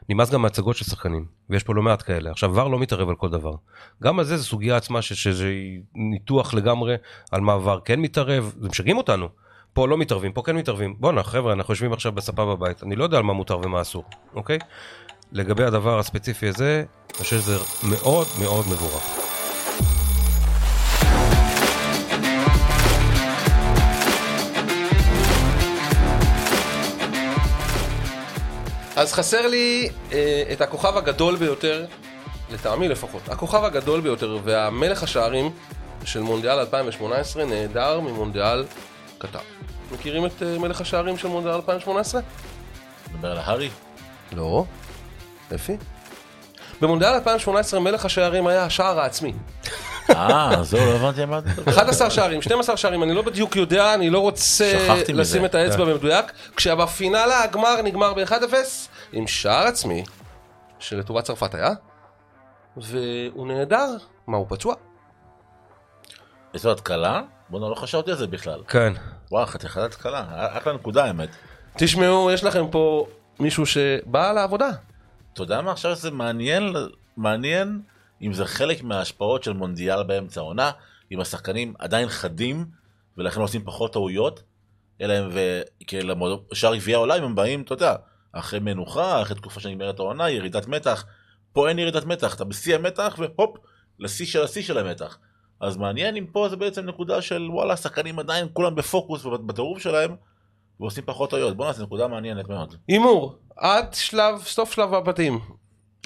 [0.10, 2.32] נמאס גם מהצגות של שחקנים, ויש פה לא מעט כאלה.
[2.32, 3.52] עכשיו, ור לא מתערב על כל דבר.
[4.04, 5.54] גם על זה זו סוגיה עצמה שזה
[5.96, 6.96] ניתוח לגמרי
[7.32, 9.28] על מה ור כן מתערב, זה משגעים אותנו.
[9.78, 10.96] פה לא מתערבים, פה כן מתערבים.
[11.00, 14.04] בואנה, חבר'ה, אנחנו יושבים עכשיו בספה בבית, אני לא יודע על מה מותר ומה אסור,
[14.36, 14.60] אוקיי?
[15.32, 17.58] לגבי הדבר הספציפי הזה, אני חושב שזה
[17.90, 19.04] מאוד מאוד מבורך.
[28.96, 31.86] אז חסר לי אה, את הכוכב הגדול ביותר,
[32.52, 35.52] לטעמי לפחות, הכוכב הגדול ביותר והמלך השערים
[36.06, 38.66] של מונדיאל 2018 נעדר ממונדיאל
[39.18, 39.40] קטר.
[39.92, 42.22] מכירים את אה, מלך השערים של מונדיאל 2018?
[43.14, 43.70] נדבר על הארי.
[44.32, 44.66] לא.
[45.56, 45.78] אפי?
[46.82, 49.34] במונדיאל 2018 מלך השערים היה השער העצמי.
[50.10, 51.72] אה, זהו, לא הבנתי על מה אתה מדבר.
[51.72, 54.88] 11 שערים, 12 שערים, אני לא בדיוק יודע, אני לא רוצה.
[55.14, 58.54] לשים את האצבע במדויק, כשבפינאלה הגמר נגמר ב-1-0
[59.12, 60.04] עם שער עצמי,
[60.80, 61.72] שלטובת צרפת היה,
[62.78, 64.76] והוא נהדר, מה הוא פצוע?
[66.64, 67.22] לו התקלה?
[67.50, 68.64] בוא'נה, לא חשבתי על זה בכלל.
[68.68, 68.94] כן.
[69.32, 70.26] וואו, חתיכת התקלה.
[70.58, 71.30] אחלה נקודה האמת.
[71.78, 73.08] תשמעו, יש לכם פה
[73.40, 74.70] מישהו שבא לעבודה.
[75.34, 76.76] אתה יודע מה עכשיו זה מעניין,
[77.18, 77.82] מעניין
[78.22, 80.72] אם זה חלק מההשפעות של מונדיאל באמצע העונה,
[81.12, 82.66] אם השחקנים עדיין חדים
[83.18, 84.44] ולכן עושים פחות טעויות,
[85.02, 85.30] אלא הם
[86.52, 87.96] ושאר גביע העולם הם באים, אתה יודע,
[88.32, 91.06] אחרי מנוחה, אחרי תקופה שנגמרת העונה, ירידת מתח.
[91.54, 93.58] פה אין ירידת מתח, אתה בשיא המתח והופ,
[94.00, 95.18] לשיא של השיא של המתח.
[95.62, 100.16] אז מעניין אם פה זה בעצם נקודה של וואלה, השחקנים עדיין כולם בפוקוס ובטירוף שלהם,
[100.80, 101.58] ועושים פחות טעויות.
[101.58, 102.76] בוא'נה, זו נקודה מעניינת מאוד.
[102.88, 105.40] הימור, עד שלב, סוף שלב הבתים.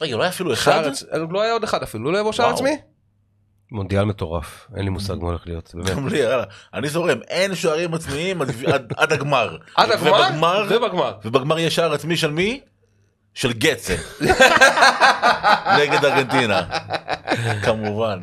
[0.02, 0.72] רגע, לא היה אפילו אחד?
[0.72, 2.56] שער עצ- לא היה עוד אחד אפילו, לא יבוא שער וואו.
[2.56, 2.78] עצמי?
[3.72, 5.90] מונדיאל מטורף, אין לי מושג מה הולך להיות, באמת.
[5.90, 6.44] גם לי, יאללה.
[6.74, 9.58] אני זורם, אין שערים עצמיים עד, עד, עד הגמר.
[9.76, 11.14] עד הגמר ובגמר, ובגמר.
[11.26, 12.62] ובגמר יש שער עצמי של מי?
[13.34, 13.96] של גצה.
[15.80, 16.62] נגד ארגנטינה.
[17.66, 18.20] כמובן.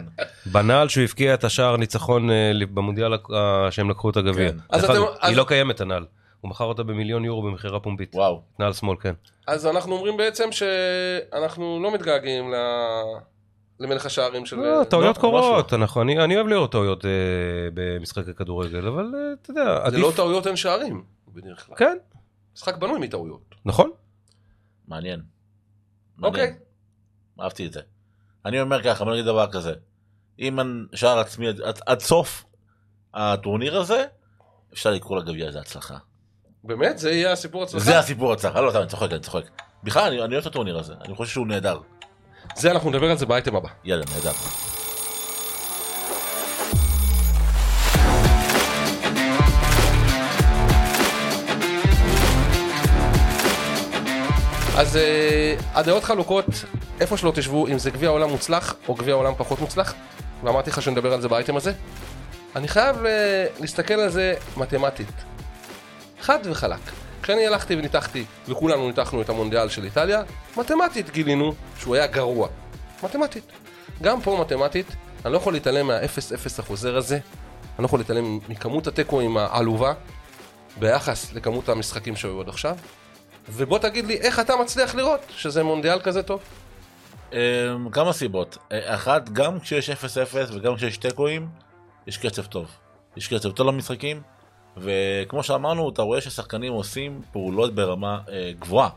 [0.47, 3.19] בנעל שהוא הבקיע את השער ניצחון אה, במונדיאל אה,
[3.71, 4.51] שהם לקחו את הגביע.
[4.53, 4.57] כן.
[5.23, 6.07] היא לא קיימת הנעל.
[6.41, 8.15] הוא מכר אותה במיליון יורו במכירה פומבית.
[8.15, 8.43] וואו.
[8.59, 9.13] נעל שמאל, כן.
[9.47, 13.15] אז אנחנו אומרים בעצם שאנחנו לא מתגעגעים ל-
[13.81, 14.57] למלך השערים של...
[14.57, 17.11] לא, טעויות ממש קורות, אנחנו- אני אני אוהב לראות טעויות אה,
[17.75, 20.01] במשחקי כדורגל, אבל אה, אתה יודע, זה עדיף...
[20.01, 21.77] לא טעויות אין שערים, בדרך כלל.
[21.77, 21.97] כן,
[22.57, 23.55] משחק בנוי מטעויות.
[23.65, 23.91] נכון.
[24.89, 25.23] מעניין.
[26.23, 26.43] אוקיי.
[26.43, 26.59] מעניין.
[27.41, 27.81] אהבתי את זה.
[28.45, 29.73] אני אומר ככה, בוא נגיד דבר כזה.
[30.39, 30.59] אם
[30.95, 32.45] שער עצמי עד, עד, עד סוף
[33.15, 34.05] הטורניר הזה,
[34.73, 35.99] אפשר לקרוא לגביע הזה הצלחה.
[36.65, 36.99] באמת?
[36.99, 37.85] זה יהיה הסיפור הצלחה?
[37.85, 38.61] זה הסיפור הצלחה.
[38.61, 39.43] לא, סתם, אני צוחק, אני צוחק.
[39.85, 40.95] בכלל, אני, אני אוהב את הטורניר הזה.
[41.05, 41.81] אני חושב שהוא נהדר.
[42.57, 43.69] זה אנחנו נדבר על זה באייטם הבא.
[43.85, 44.33] יאללה, נהדר.
[54.79, 56.47] אז אה, הדעות חלוקות,
[57.01, 59.95] איפה שלא תשבו, אם זה גביע עולם מוצלח או גביע עולם פחות מוצלח,
[60.45, 61.73] ואמרתי לך שנדבר על זה באייטם הזה.
[62.57, 65.13] אני חייב אה, להסתכל על זה מתמטית.
[66.21, 66.79] חד וחלק.
[67.23, 70.23] כשאני הלכתי וניתחתי, וכולנו ניתחנו את המונדיאל של איטליה,
[70.57, 72.49] מתמטית גילינו שהוא היה גרוע.
[73.03, 73.45] מתמטית.
[74.03, 74.87] גם פה מתמטית,
[75.25, 77.23] אני לא יכול להתעלם מה-0-0 החוזר הזה, אני
[77.79, 79.93] לא יכול להתעלם מכמות התיקואים העלובה,
[80.79, 82.77] ביחס לכמות המשחקים שהיו עד עכשיו,
[83.51, 86.41] ובוא תגיד לי איך אתה מצליח לראות שזה מונדיאל כזה טוב.
[87.33, 88.59] אמ, כמה סיבות.
[88.71, 89.95] אחת, גם כשיש 0-0
[90.53, 91.49] וגם כשיש תיקואים,
[92.07, 92.67] יש קצב טוב.
[93.17, 94.23] יש קצב טוב למשחקים,
[94.77, 98.89] וכמו שאמרנו, אתה רואה ששחקנים עושים פעולות ברמה אה, גבוהה.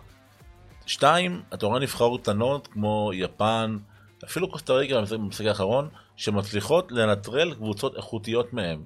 [0.86, 3.78] שתיים, אתה רואה נבחרות קטנות כמו יפן,
[4.26, 8.84] אפילו קוסטה ריקה במשחק האחרון, שמצליחות לנטרל קבוצות איכותיות מהם.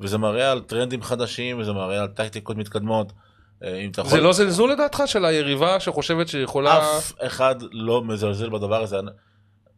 [0.00, 3.12] וזה מראה על טרנדים חדשים, וזה מראה על טקטיקות מתקדמות.
[3.64, 4.10] אה, אם אתה יכול...
[4.12, 6.78] זה לא זלזול לדעתך של היריבה שחושבת שיכולה...
[6.98, 8.96] אף אחד לא מזלזל בדבר הזה.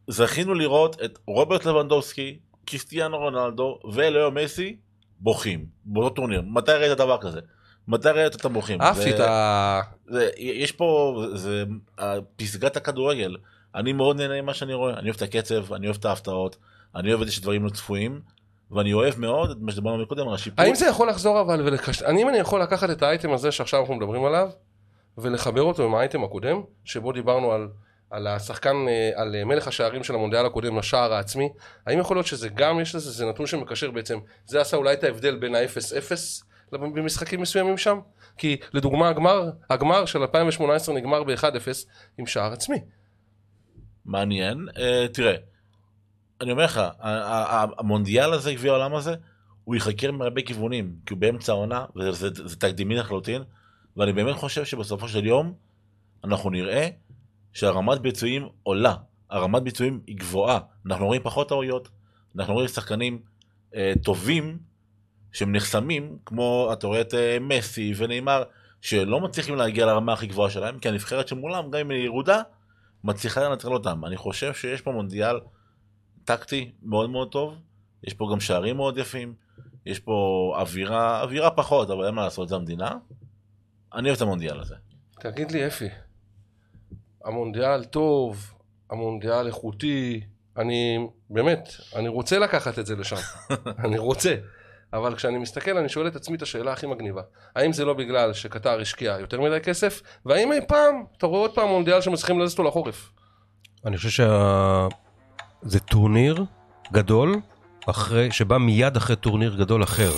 [0.08, 4.76] זכינו לראות את רוברט לבנדובסקי, קריסטיאנו רונלדו ולאו מסי
[5.20, 6.42] בוכים באותו טורניר.
[6.46, 7.40] מתי ראית דבר כזה?
[7.88, 8.82] מתי ראית אותם בוכים?
[8.82, 9.80] אהבתי זה- את ה...
[10.38, 11.64] יש פה, זה
[12.36, 13.36] פסגת הכדורגל.
[13.74, 16.56] אני מאוד נהנה ממה שאני רואה, אני אוהב את הקצב, אני אוהב את ההפתעות,
[16.96, 18.20] אני אוהב את זה שדברים לא צפויים,
[18.70, 20.64] ואני אוהב מאוד את מה שדיברנו מקודם על השיפור.
[20.64, 22.02] האם זה יכול לחזור אבל ולקש...
[22.02, 24.50] אני אם אני יכול לקחת את האייטם הזה שעכשיו אנחנו מדברים עליו
[25.18, 27.68] ולחבר אותו עם האייטם הקודם שבו דיברנו על,
[28.10, 31.48] על השחקן, אה, על אה, מלך השערים של המונדיאל הקודם לשער העצמי
[31.86, 35.04] האם יכול להיות שזה גם יש לזה זה נתון שמקשר בעצם זה עשה אולי את
[35.04, 36.12] ההבדל בין ה-0-0
[36.72, 38.00] במשחקים מסוימים שם
[38.36, 41.68] כי לדוגמה הגמר, הגמר של 2018 נגמר ב-1-0
[42.18, 42.76] עם שער עצמי
[44.04, 44.66] מעניין.
[44.68, 45.34] Uh, תראה,
[46.40, 46.80] אני אומר לך,
[47.78, 49.14] המונדיאל הזה, גביע העולם הזה,
[49.64, 53.42] הוא ייחקר מהרבה כיוונים, כי הוא באמצע העונה, וזה זה, זה תקדימי לחלוטין,
[53.96, 55.52] ואני באמת חושב שבסופו של יום,
[56.24, 56.88] אנחנו נראה
[57.52, 58.94] שהרמת ביצועים עולה,
[59.30, 61.88] הרמת ביצועים היא גבוהה, אנחנו רואים פחות טעויות,
[62.36, 63.22] אנחנו רואים שחקנים
[63.72, 64.58] uh, טובים,
[65.32, 68.42] שהם נחסמים, כמו אתה רואה את uh, מסי ונאמר,
[68.80, 72.42] שלא מצליחים להגיע לרמה הכי גבוהה שלהם, כי הנבחרת שמולם, גם אם היא ירודה,
[73.04, 74.04] מצליחה לנטרל אותם.
[74.04, 75.36] אני חושב שיש פה מונדיאל
[76.24, 77.54] טקטי מאוד מאוד טוב,
[78.04, 79.34] יש פה גם שערים מאוד יפים,
[79.86, 82.96] יש פה אווירה, אווירה פחות, אבל אין מה לעשות, זה המדינה.
[83.94, 84.74] אני אוהב את המונדיאל הזה.
[85.20, 85.88] תגיד לי אפי,
[87.24, 88.54] המונדיאל טוב,
[88.90, 90.20] המונדיאל איכותי,
[90.56, 93.16] אני באמת, אני רוצה לקחת את זה לשם,
[93.84, 94.34] אני רוצה,
[94.92, 97.22] אבל כשאני מסתכל אני שואל את עצמי את השאלה הכי מגניבה,
[97.56, 101.54] האם זה לא בגלל שקטר השקיעה יותר מדי כסף, והאם אי פעם אתה רואה עוד
[101.54, 103.12] פעם מונדיאל שמצליחים להזיז אותו לחורף?
[103.86, 104.08] אני חושב
[105.64, 106.44] שזה טורניר
[106.92, 107.40] גדול,
[107.86, 110.10] אחרי, שבא מיד אחרי טורניר גדול אחר.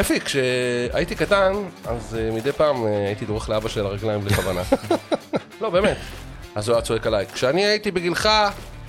[0.00, 1.52] אפי, כשהייתי קטן,
[1.86, 4.62] אז אה, מדי פעם אה, הייתי דורך לאבא על הרגליים בלי כוונה.
[5.60, 5.96] לא, באמת.
[6.54, 7.26] אז הוא היה צועק עליי.
[7.26, 8.28] כשאני הייתי בגילך,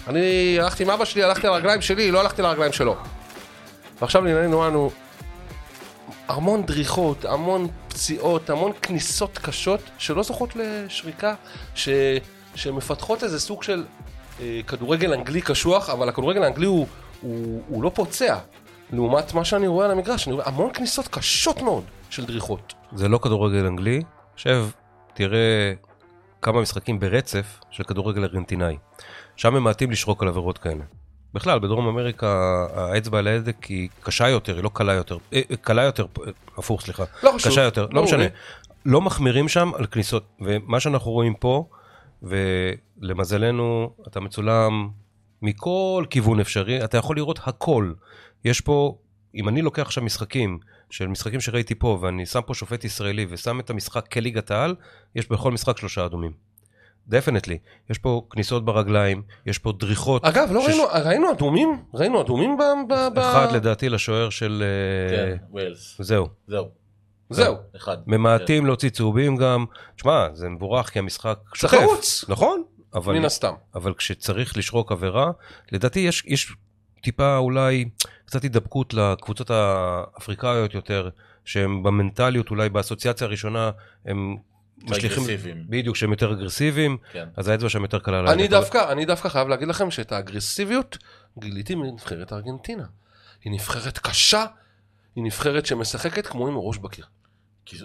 [0.08, 2.96] אני הלכתי עם אבא שלי, הלכתי על הרגליים שלי, לא הלכתי על הרגליים שלו.
[4.02, 4.92] ועכשיו לענייננו אנו,
[6.28, 11.36] המון דריכות, המון פציעות, המון כניסות קשות שלא זוכות לשריקה,
[11.76, 11.90] ש...
[12.56, 13.84] שמפתחות איזה סוג של
[14.40, 16.88] אה, כדורגל אנגלי קשוח, אבל הכדורגל האנגלי הוא,
[17.22, 18.38] הוא, הוא לא פוצע.
[18.94, 22.74] לעומת מה שאני רואה על המגרש, אני רואה המון כניסות קשות מאוד של דריכות.
[22.96, 24.02] זה לא כדורגל אנגלי.
[24.34, 24.70] עכשיו,
[25.14, 25.74] תראה
[26.42, 28.78] כמה משחקים ברצף של כדורגל ארגנטינאי.
[29.36, 30.84] שם הם מעטים לשרוק על עבירות כאלה.
[31.34, 35.18] בכלל, בדרום אמריקה האצבע על ההדק היא קשה יותר, היא לא קלה יותר.
[35.34, 36.06] אה, אה, קלה יותר,
[36.58, 37.04] הפוך, סליחה.
[37.24, 37.52] לא חשוב.
[37.52, 38.24] קשה יותר, לא משנה.
[38.86, 40.24] לא מחמירים שם על כניסות.
[40.42, 41.66] ומה שאנחנו רואים פה,
[42.24, 44.90] ולמזלנו, אתה מצולם
[45.42, 47.94] מכל כיוון אפשרי, אתה יכול לראות הכל.
[48.46, 48.98] יש פה,
[49.36, 50.60] אם אני לוקח עכשיו משחקים,
[50.90, 54.76] של משחקים שראיתי פה, ואני שם פה שופט ישראלי ושם את המשחק כליגת העל,
[55.16, 56.51] יש בכל משחק שלושה אדומים.
[57.08, 57.58] definitely.
[57.90, 60.26] יש פה כניסות ברגליים, יש פה דריכות.
[60.26, 61.84] אגב, לא שש- ראינו, ראינו אדומים?
[61.94, 62.62] ראינו אדומים ב...
[62.90, 63.20] ב, ב...
[63.20, 64.64] אחד לדעתי לשוער של...
[64.64, 65.96] אה, כן, ווילס.
[66.00, 66.28] זהו.
[66.48, 66.70] זהו.
[67.30, 67.56] זהו.
[67.76, 67.98] אחד.
[68.08, 69.66] ממעטים להוציא צהובים גם.
[69.96, 71.78] תשמע, זה מבורך כי המשחק זה שוטף.
[71.78, 72.26] חרוץ.
[72.30, 73.54] נכון, אבל, מן הסתם.
[73.76, 75.32] אבל כשצריך לשרוק עבירה,
[75.72, 76.54] לדעתי יש, יש
[77.04, 77.90] טיפה אולי
[78.26, 81.10] קצת הידבקות לקבוצות האפריקאיות יותר,
[81.46, 83.72] שהם במנטליות, אולי באסוציאציה הראשונה,
[84.06, 84.38] הם
[84.84, 85.12] משליכים...
[85.24, 85.66] אגרסיביים.
[85.70, 87.28] בדיוק, שהם יותר אגרסיביים, כן.
[87.38, 88.48] אז האצבע שם יותר קלה אני.
[88.48, 90.98] דווקא, אני דווקא חייב להגיד לכם שאת האגרסיביות
[91.40, 92.86] גיליתי מנבחרת ארגנטינה.
[93.44, 94.46] היא נבחרת קשה,
[95.16, 97.06] היא נבחרת שמשחקת כמו עם ראש בקיר.
[97.66, 97.78] כי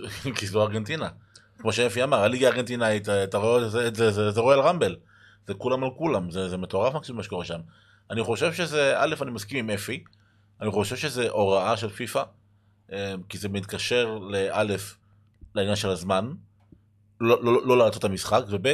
[0.46, 1.08] זו- ארגנטינה.
[1.58, 4.96] כמו שאפי אמר, הליגה הארגנטינאית, אתה רואה, זה- זה- זה זה רויאל רמבל.
[5.46, 7.60] זה כולם על כולם, זה זה מטורף מקסימום מה שקורה שם.
[8.10, 10.04] אני חושב שזה, א', אני מסכים עם אפי,
[10.60, 12.22] אני חושב שזה הוראה של פיפא,
[12.92, 14.96] אה, כי זה מתקשר לאלף,
[15.54, 16.32] לעניין של הזמן,
[17.20, 18.66] לא- לא לא לעשות את המשחק, וב',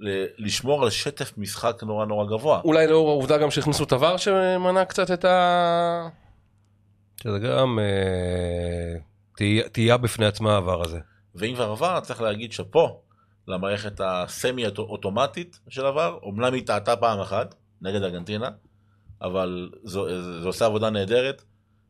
[0.00, 2.60] ל- לשמור על שטף משחק נורא נורא גבוה.
[2.64, 6.08] אולי לאור העובדה גם שהכניסו את הוואר שמנע קצת את ה...
[7.22, 9.00] שזה גם אה,
[9.72, 10.98] תהייה- בפני עצמה העבר הזה.
[11.34, 13.00] ואם כבר עבר, צריך להגיד שאפו
[13.48, 18.48] למערכת הסמי אוטומטית של עבר, אומנם היא טעתה פעם אחת נגד ארגנטינה,
[19.22, 20.06] אבל זו,
[20.40, 21.42] זה עושה עבודה נהדרת,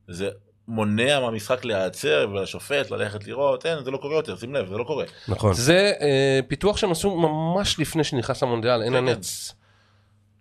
[0.08, 0.28] זה
[0.68, 4.84] מונע מהמשחק להיעצר ולשופט ללכת לראות, אין, זה לא קורה יותר, שים לב, זה לא
[4.84, 5.04] קורה.
[5.28, 5.54] נכון.
[5.54, 9.08] זה אה, פיתוח שהם עשו ממש לפני שנכנס למונדיאל, אין כן, כן.
[9.08, 9.54] הנץ.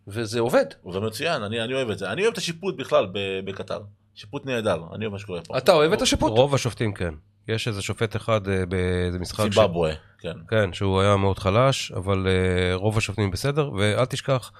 [0.07, 0.65] וזה עובד.
[0.91, 2.11] זה מצוין, אני, אני אוהב את זה.
[2.11, 3.07] אני אוהב את השיפוט בכלל
[3.45, 3.79] בקטר.
[4.15, 5.57] שיפוט נהדר, אני אוהב מה שקורה פה.
[5.57, 6.31] אתה אוהב את השיפוט?
[6.31, 7.13] רוב השופטים כן.
[7.47, 9.55] יש איזה שופט אחד אה, באיזה משחק, ש...
[9.55, 10.33] צימבבואה, כן.
[10.47, 14.51] כן, שהוא היה מאוד חלש, אבל uh, רוב השופטים בסדר, ואל תשכח,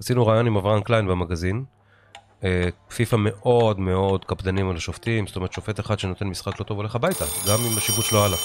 [0.00, 1.64] עשינו רעיון עם אברהם קליין במגזין.
[2.40, 2.44] Uh,
[2.94, 6.94] פיפ"א מאוד מאוד קפדנים על השופטים, זאת אומרת שופט אחד שנותן משחק לא טוב הולך
[6.94, 8.38] הביתה, גם אם השיבוץ שלו הלאה.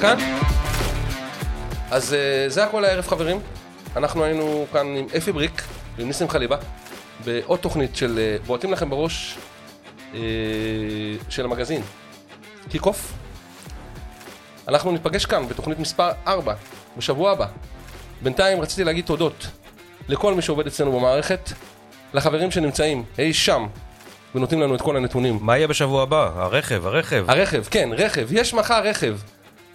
[0.00, 0.18] כאן?
[1.90, 3.40] אז אה, זה הכל הערב חברים.
[3.96, 5.62] אנחנו היינו כאן עם אפי בריק
[5.96, 6.56] ועם ניסים חליבה
[7.24, 9.38] בעוד תוכנית של אה, בועטים לכם בראש
[10.14, 10.20] אה,
[11.28, 11.82] של המגזין
[12.68, 13.12] קיק אוף.
[14.68, 16.54] אנחנו ניפגש כאן בתוכנית מספר 4
[16.96, 17.46] בשבוע הבא.
[18.22, 19.46] בינתיים רציתי להגיד תודות
[20.08, 21.52] לכל מי שעובד אצלנו במערכת,
[22.14, 23.66] לחברים שנמצאים אי שם
[24.34, 25.38] ונותנים לנו את כל הנתונים.
[25.42, 26.30] מה יהיה בשבוע הבא?
[26.36, 27.24] הרכב, הרכב.
[27.28, 29.18] הרכב, כן, רכב, יש מחר רכב.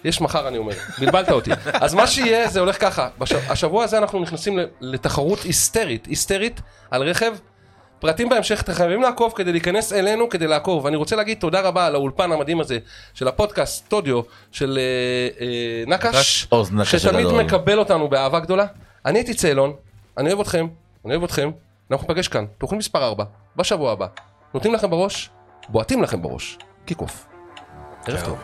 [0.04, 1.50] יש מחר אני אומר, בלבלת אותי.
[1.84, 3.32] אז מה שיהיה זה הולך ככה, בש...
[3.32, 7.32] השבוע הזה אנחנו נכנסים לתחרות היסטרית, היסטרית על רכב.
[8.02, 10.84] פרטים בהמשך, אתם חייבים לעקוב כדי להיכנס אלינו כדי לעקוב.
[10.84, 12.78] ואני רוצה להגיד תודה רבה על האולפן המדהים הזה
[13.14, 14.20] של הפודקאסט סטודיו
[14.52, 16.48] של אה, אה, נקש,
[16.84, 17.26] שתמיד.
[17.26, 18.66] מקבל אותנו באהבה גדולה.
[19.06, 19.72] אני הייתי צאלון,
[20.18, 20.66] אני אוהב אתכם,
[21.04, 21.50] אני אוהב אתכם,
[21.90, 23.24] אנחנו ניפגש כאן, תוכנית מספר 4,
[23.56, 24.06] בשבוע הבא.
[24.54, 25.30] נותנים לכם בראש,
[25.68, 27.26] בועטים לכם בראש, קיק אוף.
[28.06, 28.38] ערב טוב.